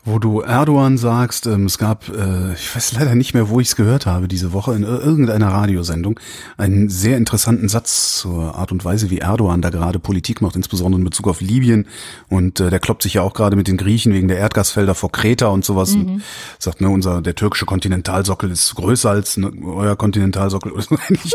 [0.07, 3.69] Wo du Erdogan sagst, ähm, es gab, äh, ich weiß leider nicht mehr, wo ich
[3.69, 6.19] es gehört habe diese Woche, in ir- irgendeiner Radiosendung,
[6.57, 10.99] einen sehr interessanten Satz zur Art und Weise, wie Erdogan da gerade Politik macht, insbesondere
[10.99, 11.87] in Bezug auf Libyen.
[12.29, 15.11] Und äh, der kloppt sich ja auch gerade mit den Griechen wegen der Erdgasfelder vor
[15.11, 15.95] Kreta und sowas.
[15.95, 16.21] Und
[16.59, 21.33] sagt, ne, unser, der türkische Kontinentalsockel ist größer als ne, euer Kontinentalsockel oder so ähnlich.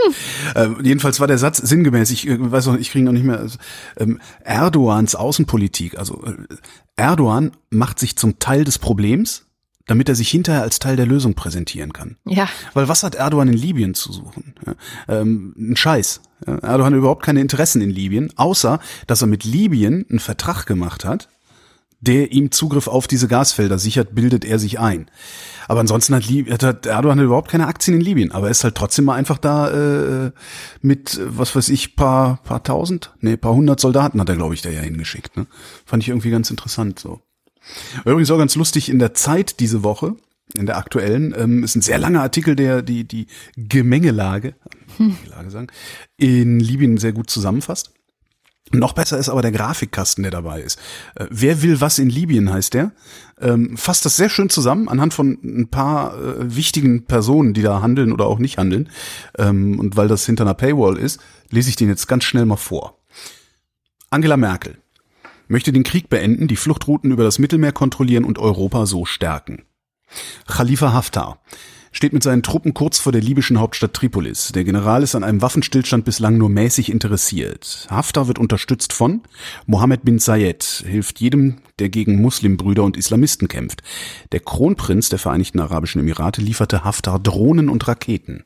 [0.54, 3.44] Äh, jedenfalls war der Satz sinngemäß, ich äh, weiß noch, ich kriege noch nicht mehr,
[3.98, 6.34] ähm, Erdogans Außenpolitik, also äh,
[6.96, 9.46] Erdogan macht sich zum Teil des Problems,
[9.86, 12.16] damit er sich hinterher als Teil der Lösung präsentieren kann.
[12.24, 14.54] Ja, Weil was hat Erdogan in Libyen zu suchen?
[15.08, 16.20] Ähm, ein Scheiß.
[16.46, 21.04] Erdogan hat überhaupt keine Interessen in Libyen, außer dass er mit Libyen einen Vertrag gemacht
[21.04, 21.28] hat,
[22.00, 25.10] der ihm Zugriff auf diese Gasfelder sichert, bildet er sich ein.
[25.68, 28.64] Aber ansonsten hat, Lib hat Erdogan hat überhaupt keine Aktien in Libyen, aber er ist
[28.64, 29.70] halt trotzdem mal einfach da
[30.26, 30.32] äh,
[30.80, 34.62] mit, was weiß ich, paar, paar tausend, nee, paar hundert Soldaten hat er, glaube ich,
[34.62, 35.36] da ja hingeschickt.
[35.36, 35.46] Ne?
[35.84, 37.20] Fand ich irgendwie ganz interessant so.
[38.04, 40.16] Übrigens auch ganz lustig in der Zeit diese Woche,
[40.54, 44.54] in der aktuellen, ähm, ist ein sehr langer Artikel, der die, die Gemengelage,
[44.96, 45.66] Gemengelage sagen,
[46.16, 47.92] in Libyen sehr gut zusammenfasst.
[48.72, 50.78] Noch besser ist aber der Grafikkasten, der dabei ist.
[51.16, 52.92] Äh, Wer will was in Libyen heißt der.
[53.40, 57.82] Ähm, fasst das sehr schön zusammen anhand von ein paar äh, wichtigen Personen, die da
[57.82, 58.88] handeln oder auch nicht handeln.
[59.38, 62.56] Ähm, und weil das hinter einer Paywall ist, lese ich den jetzt ganz schnell mal
[62.56, 63.00] vor.
[64.10, 64.78] Angela Merkel
[65.50, 69.64] möchte den Krieg beenden, die Fluchtrouten über das Mittelmeer kontrollieren und Europa so stärken.
[70.46, 71.40] Khalifa Haftar
[71.92, 74.52] steht mit seinen Truppen kurz vor der libyschen Hauptstadt Tripolis.
[74.52, 77.88] Der General ist an einem Waffenstillstand bislang nur mäßig interessiert.
[77.90, 79.22] Haftar wird unterstützt von
[79.66, 83.82] Mohammed bin Zayed, hilft jedem, der gegen Muslimbrüder und Islamisten kämpft.
[84.30, 88.44] Der Kronprinz der Vereinigten Arabischen Emirate lieferte Haftar Drohnen und Raketen.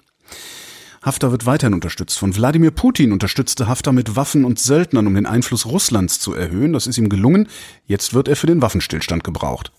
[1.05, 2.19] Haftar wird weiterhin unterstützt.
[2.19, 6.73] Von Wladimir Putin unterstützte Haftar mit Waffen und Söldnern, um den Einfluss Russlands zu erhöhen.
[6.73, 7.49] Das ist ihm gelungen.
[7.87, 9.71] Jetzt wird er für den Waffenstillstand gebraucht.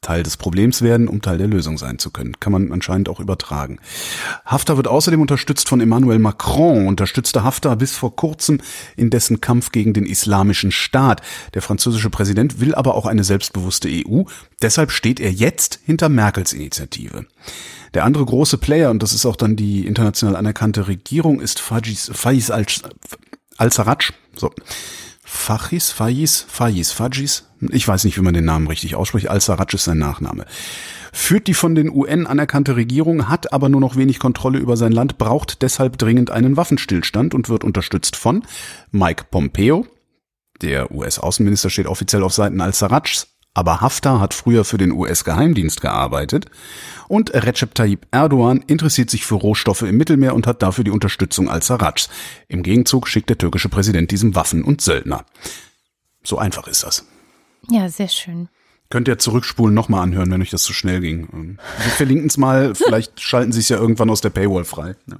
[0.00, 2.40] Teil des Problems werden, um Teil der Lösung sein zu können.
[2.40, 3.78] Kann man anscheinend auch übertragen.
[4.46, 8.60] Haftar wird außerdem unterstützt von Emmanuel Macron, unterstützte Haftar bis vor kurzem
[8.96, 11.20] in dessen Kampf gegen den islamischen Staat.
[11.52, 14.22] Der französische Präsident will aber auch eine selbstbewusste EU.
[14.62, 17.26] Deshalb steht er jetzt hinter Merkels Initiative.
[17.92, 22.50] Der andere große Player, und das ist auch dann die international anerkannte Regierung, ist Fajis,
[22.50, 22.66] al-
[23.58, 24.12] al-Sarraj.
[24.36, 24.50] So.
[25.32, 29.84] Fachis, Faiz, Faiz, Fajis, ich weiß nicht, wie man den Namen richtig ausspricht, Al-Sarraj ist
[29.84, 30.44] sein Nachname.
[31.12, 34.90] Führt die von den UN anerkannte Regierung, hat aber nur noch wenig Kontrolle über sein
[34.90, 38.42] Land, braucht deshalb dringend einen Waffenstillstand und wird unterstützt von
[38.90, 39.86] Mike Pompeo,
[40.62, 46.46] der US-Außenminister steht offiziell auf Seiten Al-Sarrajs, aber Haftar hat früher für den US-Geheimdienst gearbeitet.
[47.10, 51.50] Und Recep Tayyip Erdogan interessiert sich für Rohstoffe im Mittelmeer und hat dafür die Unterstützung
[51.50, 52.08] Al-Sarrajs.
[52.46, 55.24] Im Gegenzug schickt der türkische Präsident diesem Waffen und Söldner.
[56.22, 57.04] So einfach ist das.
[57.68, 58.48] ja, sehr schön.
[58.90, 61.58] Könnt ihr zurückspulen, nochmal anhören, wenn euch das zu schnell ging.
[61.82, 64.94] Wir verlinken es mal, vielleicht schalten sie es ja irgendwann aus der Paywall frei.
[65.08, 65.16] Ja.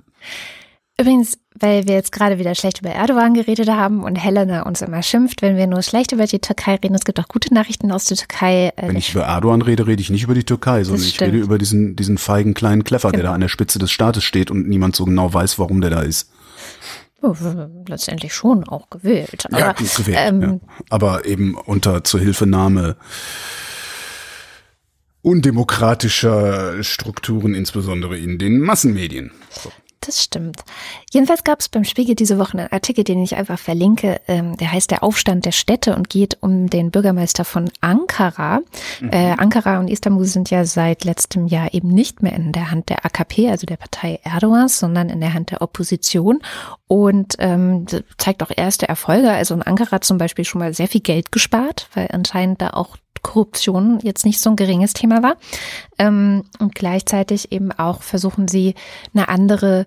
[1.00, 5.02] Übrigens, weil wir jetzt gerade wieder schlecht über Erdogan geredet haben und Helena uns immer
[5.02, 6.94] schimpft, wenn wir nur schlecht über die Türkei reden.
[6.94, 8.72] Es gibt auch gute Nachrichten aus der Türkei.
[8.76, 11.38] Äh, Wenn ich über Erdogan rede, rede ich nicht über die Türkei, sondern ich rede
[11.38, 13.30] über diesen, diesen feigen kleinen Kleffer, der Genau.
[13.30, 16.00] da an der Spitze des Staates steht und niemand so genau weiß, warum der da
[16.02, 16.30] ist.
[17.22, 17.34] oh,
[17.88, 19.46] letztendlich schon auch gewählt.
[19.46, 20.58] Aber, ja, gewählt, ähm, ja.
[20.90, 22.96] Aber eben unter Zuhilfenahme
[25.22, 29.32] undemokratischer Strukturen, insbesondere in den Massenmedien.
[29.50, 29.70] So.
[30.02, 30.64] Das stimmt.
[31.12, 34.18] Jedenfalls gab es beim Spiegel diese Woche einen Artikel, den ich einfach verlinke.
[34.28, 38.60] Ähm, der heißt Der Aufstand der Städte und geht um den Bürgermeister von Ankara.
[39.10, 42.88] Äh, Ankara und Istanbul sind ja seit letztem Jahr eben nicht mehr in der Hand
[42.88, 46.40] der AKP, also der Partei Erdogans, sondern in der Hand der Opposition.
[46.86, 47.84] Und ähm,
[48.16, 49.30] zeigt auch erste Erfolge.
[49.30, 52.96] Also in Ankara zum Beispiel schon mal sehr viel Geld gespart, weil anscheinend da auch
[53.22, 55.36] Korruption jetzt nicht so ein geringes Thema war.
[55.98, 58.74] Ähm, und gleichzeitig eben auch versuchen sie
[59.14, 59.86] eine andere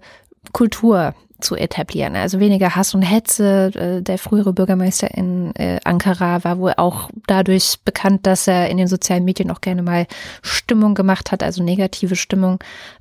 [0.51, 2.15] Kultur zu etablieren.
[2.15, 3.71] Also weniger Hass und Hetze.
[3.75, 8.77] Äh, Der frühere Bürgermeister in äh, Ankara war wohl auch dadurch bekannt, dass er in
[8.77, 10.07] den sozialen Medien auch gerne mal
[10.41, 12.59] Stimmung gemacht hat, also negative Stimmung.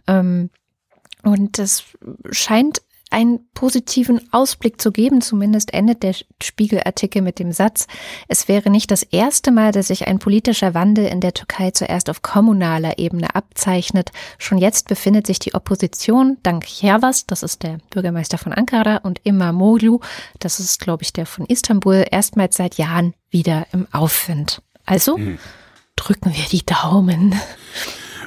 [0.08, 0.50] Ähm,
[1.22, 1.84] Und das
[2.32, 2.82] scheint
[3.12, 5.20] einen positiven Ausblick zu geben.
[5.20, 7.86] Zumindest endet der Spiegelartikel mit dem Satz,
[8.28, 12.10] es wäre nicht das erste Mal, dass sich ein politischer Wandel in der Türkei zuerst
[12.10, 14.10] auf kommunaler Ebene abzeichnet.
[14.38, 19.20] Schon jetzt befindet sich die Opposition dank Hervas, das ist der Bürgermeister von Ankara, und
[19.24, 20.00] Imamoglu,
[20.38, 24.62] das ist, glaube ich, der von Istanbul, erstmals seit Jahren wieder im Aufwind.
[24.84, 25.18] Also
[25.96, 27.34] drücken wir die Daumen.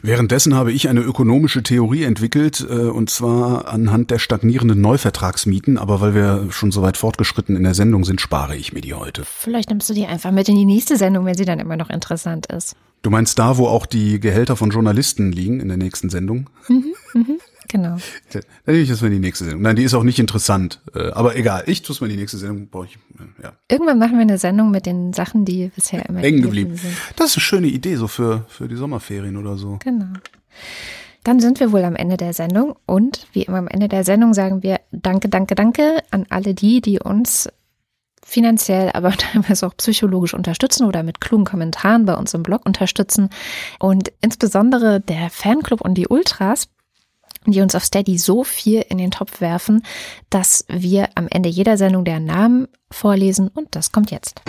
[0.06, 6.00] Währenddessen habe ich eine ökonomische Theorie entwickelt, äh, und zwar anhand der stagnierenden Neuvertragsmieten, aber
[6.00, 9.24] weil wir schon so weit fortgeschritten in der Sendung sind, spare ich mir die heute.
[9.26, 11.90] Vielleicht nimmst du die einfach mit in die nächste Sendung, wenn sie dann immer noch
[11.90, 12.76] interessant ist.
[13.02, 16.52] Du meinst da, wo auch die Gehälter von Journalisten liegen in der nächsten Sendung?
[16.68, 17.98] Mhm, mhm, genau.
[18.32, 19.62] Dann nehme ich das mal in die nächste Sendung.
[19.62, 22.22] Nein, die ist auch nicht interessant, äh, aber egal, ich tue es mal in die
[22.22, 23.54] nächste Sendung, brauche ich, äh, ja.
[23.70, 26.76] Irgendwann machen wir eine Sendung mit den Sachen, die bisher immer Hängen geblieben.
[26.76, 26.94] sind.
[27.16, 29.80] Das ist eine schöne Idee, so für, für die Sommerferien oder so.
[29.84, 30.14] Genau.
[31.24, 34.36] Dann sind wir wohl am Ende der Sendung und wie immer am Ende der Sendung
[34.36, 37.50] sagen wir Danke, danke, danke an alle die, die uns
[38.26, 43.30] finanziell, aber teilweise auch psychologisch unterstützen oder mit klugen Kommentaren bei uns im Blog unterstützen.
[43.80, 46.68] Und insbesondere der Fanclub und die Ultras,
[47.52, 49.84] die uns auf Steady so viel in den Topf werfen,
[50.30, 54.42] dass wir am Ende jeder Sendung deren Namen vorlesen und das kommt jetzt.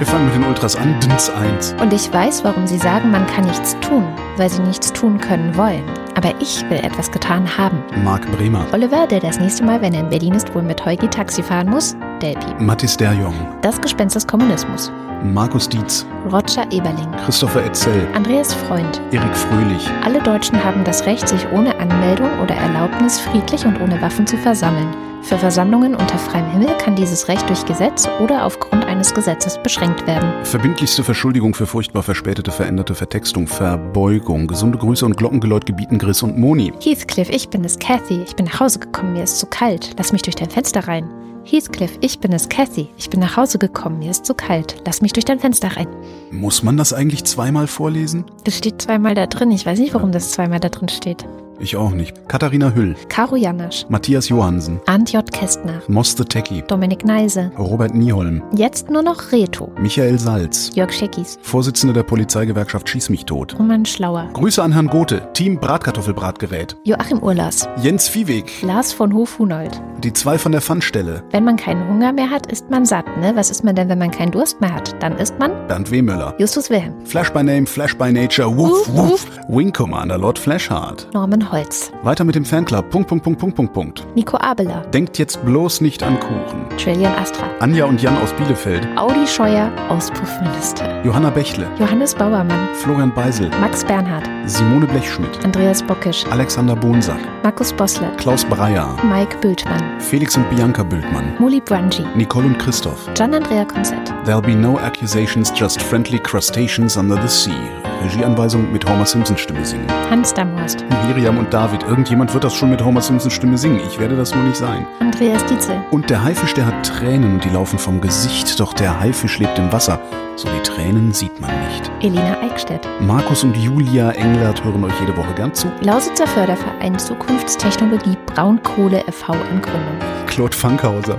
[0.00, 1.74] Wir fangen mit den Ultras an, DINS 1.
[1.78, 4.02] Und ich weiß, warum sie sagen, man kann nichts tun,
[4.38, 5.84] weil sie nichts tun können wollen.
[6.14, 7.82] Aber ich will etwas getan haben.
[8.02, 8.66] Marc Bremer.
[8.72, 11.68] Oliver, der das nächste Mal, wenn er in Berlin ist, wohl mit Heugi Taxi fahren
[11.68, 12.54] muss, Delpi.
[12.58, 13.34] Mathis Derjong.
[13.60, 14.90] Das Gespenst des Kommunismus.
[15.22, 16.06] Markus Dietz.
[16.32, 17.10] Roger Eberling.
[17.24, 18.06] Christopher Etzel.
[18.14, 19.00] Andreas Freund.
[19.12, 19.86] Erik Fröhlich.
[20.02, 24.38] Alle Deutschen haben das Recht, sich ohne Anmeldung oder Erlaubnis friedlich und ohne Waffen zu
[24.38, 24.88] versammeln.
[25.22, 30.06] Für Versammlungen unter freiem Himmel kann dieses Recht durch Gesetz oder aufgrund eines Gesetzes beschränkt
[30.06, 30.32] werden.
[30.44, 34.46] Verbindlichste Verschuldigung für furchtbar verspätete, veränderte Vertextung, Verbeugung.
[34.46, 36.72] Gesunde Grüße und Glockengeläut gebieten Chris und Moni.
[36.82, 38.22] Heathcliff, ich bin es, Cathy.
[38.22, 39.90] Ich bin nach Hause gekommen, mir ist zu kalt.
[39.98, 41.10] Lass mich durch dein Fenster rein.
[41.44, 42.88] Heathcliff, ich bin es, Cathy.
[42.96, 44.82] Ich bin nach Hause gekommen, mir ist zu kalt.
[44.86, 45.88] Lass mich durch dein Fenster rein.
[46.30, 48.24] Muss man das eigentlich zweimal vorlesen?
[48.44, 49.50] Das steht zweimal da drin.
[49.50, 51.24] Ich weiß nicht, warum das zweimal da drin steht.
[51.62, 52.26] Ich auch nicht.
[52.26, 52.96] Katharina Hüll.
[53.10, 54.80] Caro Janasch, Matthias Johansen.
[54.86, 55.30] Arndt J.
[55.30, 56.62] Kästner, Moste Techie.
[56.66, 57.52] Dominik Neise.
[57.58, 58.42] Robert Nieholm.
[58.56, 59.70] Jetzt nur noch Reto.
[59.78, 60.70] Michael Salz.
[60.74, 61.38] Jörg Scheckis.
[61.42, 63.58] Vorsitzender der Polizeigewerkschaft Schieß mich tot.
[63.58, 64.30] Roman Schlauer.
[64.32, 65.28] Grüße an Herrn Gothe.
[65.34, 66.76] Team Bratkartoffelbratgerät.
[66.84, 67.68] Joachim Urlas.
[67.82, 68.62] Jens Viehweg.
[68.62, 69.82] Lars von Hof-Hunold.
[70.02, 71.22] Die zwei von der Pfannstelle.
[71.30, 73.32] Wenn man keinen Hunger mehr hat, ist man satt, ne?
[73.34, 74.94] Was ist man denn, wenn man keinen Durst mehr hat?
[75.02, 76.34] Dann ist man Bernd Wehmöller.
[76.38, 76.94] Justus Wilhelm.
[77.04, 78.56] Flash by Name, Flash by Nature.
[78.56, 79.26] Wuff, wuff.
[79.48, 81.06] Wing Commander Lord Flashheart.
[81.12, 81.90] Norman Holz.
[82.02, 82.90] Weiter mit dem Fanclub.
[82.90, 84.06] Punkt, Punkt, Punkt, Punkt, Punkt, Punkt.
[84.14, 84.82] Nico Abeler.
[84.92, 86.66] Denkt jetzt bloß nicht an Kuchen.
[86.78, 87.48] Trillian Astra.
[87.60, 88.86] Anja und Jan aus Bielefeld.
[88.96, 89.70] Audi Scheuer.
[89.88, 91.04] Auspuffminister.
[91.04, 91.66] Johanna Bächle.
[91.78, 92.68] Johannes Bauermann.
[92.74, 93.50] Florian Beisel.
[93.60, 94.28] Max Bernhard.
[94.46, 95.44] Simone Blechschmidt.
[95.44, 96.24] Andreas Bockisch.
[96.30, 97.20] Alexander Bonsack.
[97.42, 98.10] Markus Bossler.
[98.16, 98.96] Klaus Breyer.
[99.02, 100.00] Mike Bültmann.
[100.00, 101.34] Felix und Bianca Bültmann.
[101.38, 102.04] Muli Brunji.
[102.14, 103.08] Nicole und Christoph.
[103.16, 104.12] John Andrea Konzett.
[104.24, 107.89] There'll be no accusations, just friendly crustaceans under the sea.
[108.02, 109.86] Regieanweisung mit Homer Simpson Stimme singen.
[110.10, 110.84] Hans Damhorst.
[111.06, 111.82] Miriam und David.
[111.82, 113.80] Irgendjemand wird das schon mit Homer Simpson Stimme singen.
[113.86, 114.86] Ich werde das nur nicht sein.
[115.00, 115.76] Andreas Dietzel.
[115.90, 118.58] Und der Haifisch, der hat Tränen und die laufen vom Gesicht.
[118.58, 120.00] Doch der Haifisch lebt im Wasser.
[120.36, 121.90] So die Tränen sieht man nicht.
[122.00, 122.88] Elina Eickstedt.
[123.00, 125.70] Markus und Julia Englert hören euch jede Woche gern zu.
[125.82, 129.34] Lausitzer Förderverein Zukunftstechnologie Braunkohle e.V.
[129.34, 129.98] in Gründung.
[130.26, 131.18] Claude Fankhauser.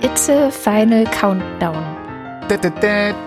[0.00, 2.01] It's a final countdown.
[2.50, 2.70] Dä, dä,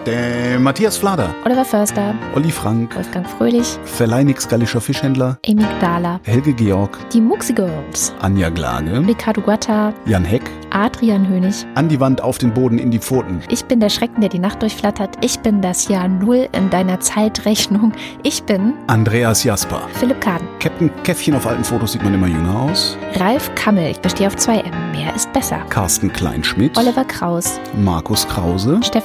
[0.05, 0.59] dä.
[0.59, 1.29] Matthias Flader.
[1.45, 2.13] Oliver Förster.
[2.35, 2.95] Olli Frank.
[2.95, 3.79] Wolfgang Fröhlich.
[3.85, 5.37] Verleinix Gallischer Fischhändler.
[5.47, 6.19] Amy Dahler.
[6.23, 6.97] Helge Georg.
[7.11, 8.13] Die Muxi Girls.
[8.21, 9.03] Anja Glage.
[9.07, 9.93] Ricardo Guatta.
[10.05, 10.43] Jan Heck.
[10.69, 11.65] Adrian Hönig.
[11.75, 13.41] An die Wand, auf den Boden, in die Pfoten.
[13.49, 15.17] Ich bin der Schrecken, der die Nacht durchflattert.
[15.21, 17.93] Ich bin das Jahr Null in deiner Zeitrechnung.
[18.23, 19.81] Ich bin Andreas Jasper.
[19.93, 20.41] Philipp Kahn.
[20.59, 22.97] Captain Käffchen auf alten Fotos sieht man immer jünger aus.
[23.15, 23.91] Ralf Kammel.
[23.91, 24.71] Ich bestehe auf 2M.
[24.91, 25.59] Mehr ist besser.
[25.69, 26.77] Carsten Kleinschmidt.
[26.77, 27.59] Oliver Kraus.
[27.77, 28.79] Markus Krause.
[28.83, 29.04] Stefan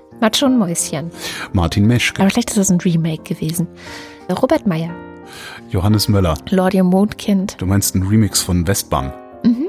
[0.21, 1.11] Macho und Mäuschen.
[1.51, 2.21] Martin Meschke.
[2.21, 3.67] Aber vielleicht ist das ein Remake gewesen.
[4.41, 4.91] Robert Meyer.
[5.69, 6.35] Johannes Möller.
[6.49, 7.55] Lordia Mondkind.
[7.59, 9.11] Du meinst ein Remix von Westbam?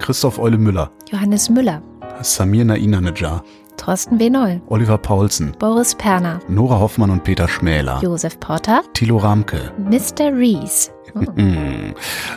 [0.00, 1.80] Christoph Eule Müller, Johannes Müller,
[2.20, 3.42] Samir Nainanejar,
[3.77, 4.31] Thorsten W.
[4.31, 10.33] Noll, Oliver Paulsen, Boris Perner, Nora Hoffmann und Peter Schmäler, Josef Porter, Thilo Ramke, Mr.
[10.33, 10.91] Rees,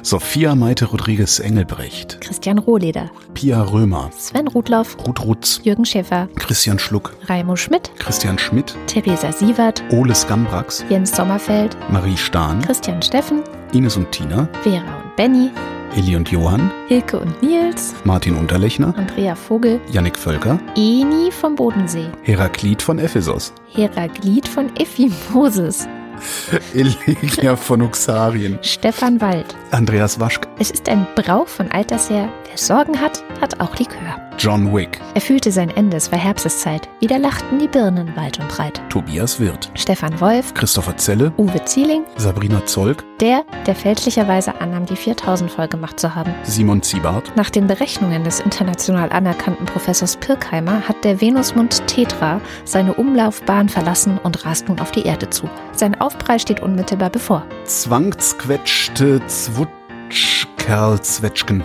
[0.01, 6.79] Sophia Maite Rodriguez Engelbrecht, Christian Rohleder, Pia Römer, Sven Rudloff, Ruth Rutz, Jürgen Schäfer, Christian
[6.79, 13.43] Schluck, Raimo Schmidt, Christian Schmidt, Theresa Sievert, Ole Skambrax, Jens Sommerfeld, Marie Stahn, Christian Steffen,
[13.73, 15.49] Ines und Tina, Vera Benny,
[15.95, 22.09] Eli und Johann, Hilke und Nils, Martin Unterlechner, Andrea Vogel, Yannick Völker, Eni vom Bodensee,
[22.23, 25.87] Heraklit von Ephesos, Heraglid von Effi Moses,
[26.73, 29.55] Elegia von Uxarien, Stefan Wald.
[29.71, 32.29] Andreas Waschk, Es ist ein Brauch von alters her.
[32.47, 34.21] Wer Sorgen hat, hat auch Likör.
[34.37, 36.89] John Wick, Er fühlte sein Ende, es war Herbsteszeit.
[36.99, 38.81] Wieder lachten die Birnen weit und breit.
[38.89, 44.97] Tobias Wirth, Stefan Wolf, Christopher Zelle, Uwe Zieling, Sabrina Zolk, der, der fälschlicherweise annahm, die
[44.97, 46.33] 4000 voll gemacht zu haben.
[46.43, 52.93] Simon Ziebart, Nach den Berechnungen des international anerkannten Professors Pirkheimer hat der Venusmund Tetra seine
[52.93, 55.49] Umlaufbahn verlassen und rast nun auf die Erde zu.
[55.71, 57.43] Sein Aufprall steht unmittelbar bevor.
[57.65, 61.63] Zwangsquetschte Zwutschkerl-Zwetschgen.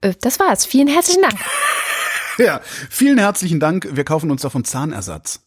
[0.00, 0.66] Äh, Das war's.
[0.66, 1.36] Vielen herzlichen Dank.
[2.38, 3.86] Ja, vielen herzlichen Dank.
[3.92, 5.40] Wir kaufen uns davon Zahnersatz.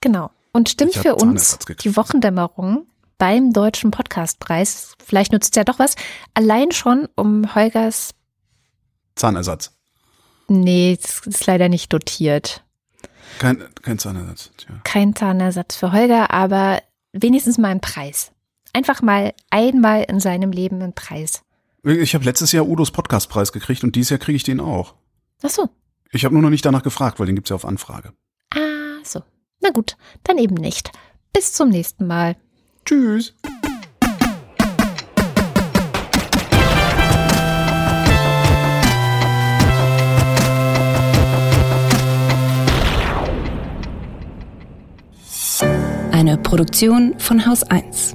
[0.00, 0.32] Genau.
[0.52, 5.94] Und stimmt für uns die Wochendämmerung beim Deutschen Podcastpreis, vielleicht nutzt es ja doch was,
[6.34, 8.10] allein schon um Holgers,
[9.14, 9.70] Zahnersatz.
[10.48, 12.64] nee, das ist leider nicht dotiert.
[13.38, 14.50] Kein, kein Zahnersatz.
[14.56, 14.80] Tja.
[14.84, 18.32] Kein Zahnersatz für Holger, aber wenigstens mal einen Preis.
[18.72, 21.42] Einfach mal einmal in seinem Leben einen Preis.
[21.84, 24.94] Ich habe letztes Jahr Udos Podcastpreis gekriegt und dieses Jahr kriege ich den auch.
[25.42, 25.68] Ach so.
[26.12, 28.12] Ich habe nur noch nicht danach gefragt, weil den gibt's ja auf Anfrage.
[28.54, 29.22] Ah, so.
[29.60, 30.92] Na gut, dann eben nicht.
[31.32, 32.36] Bis zum nächsten Mal.
[32.84, 33.34] Tschüss.
[46.22, 48.14] Eine Produktion von Haus 1.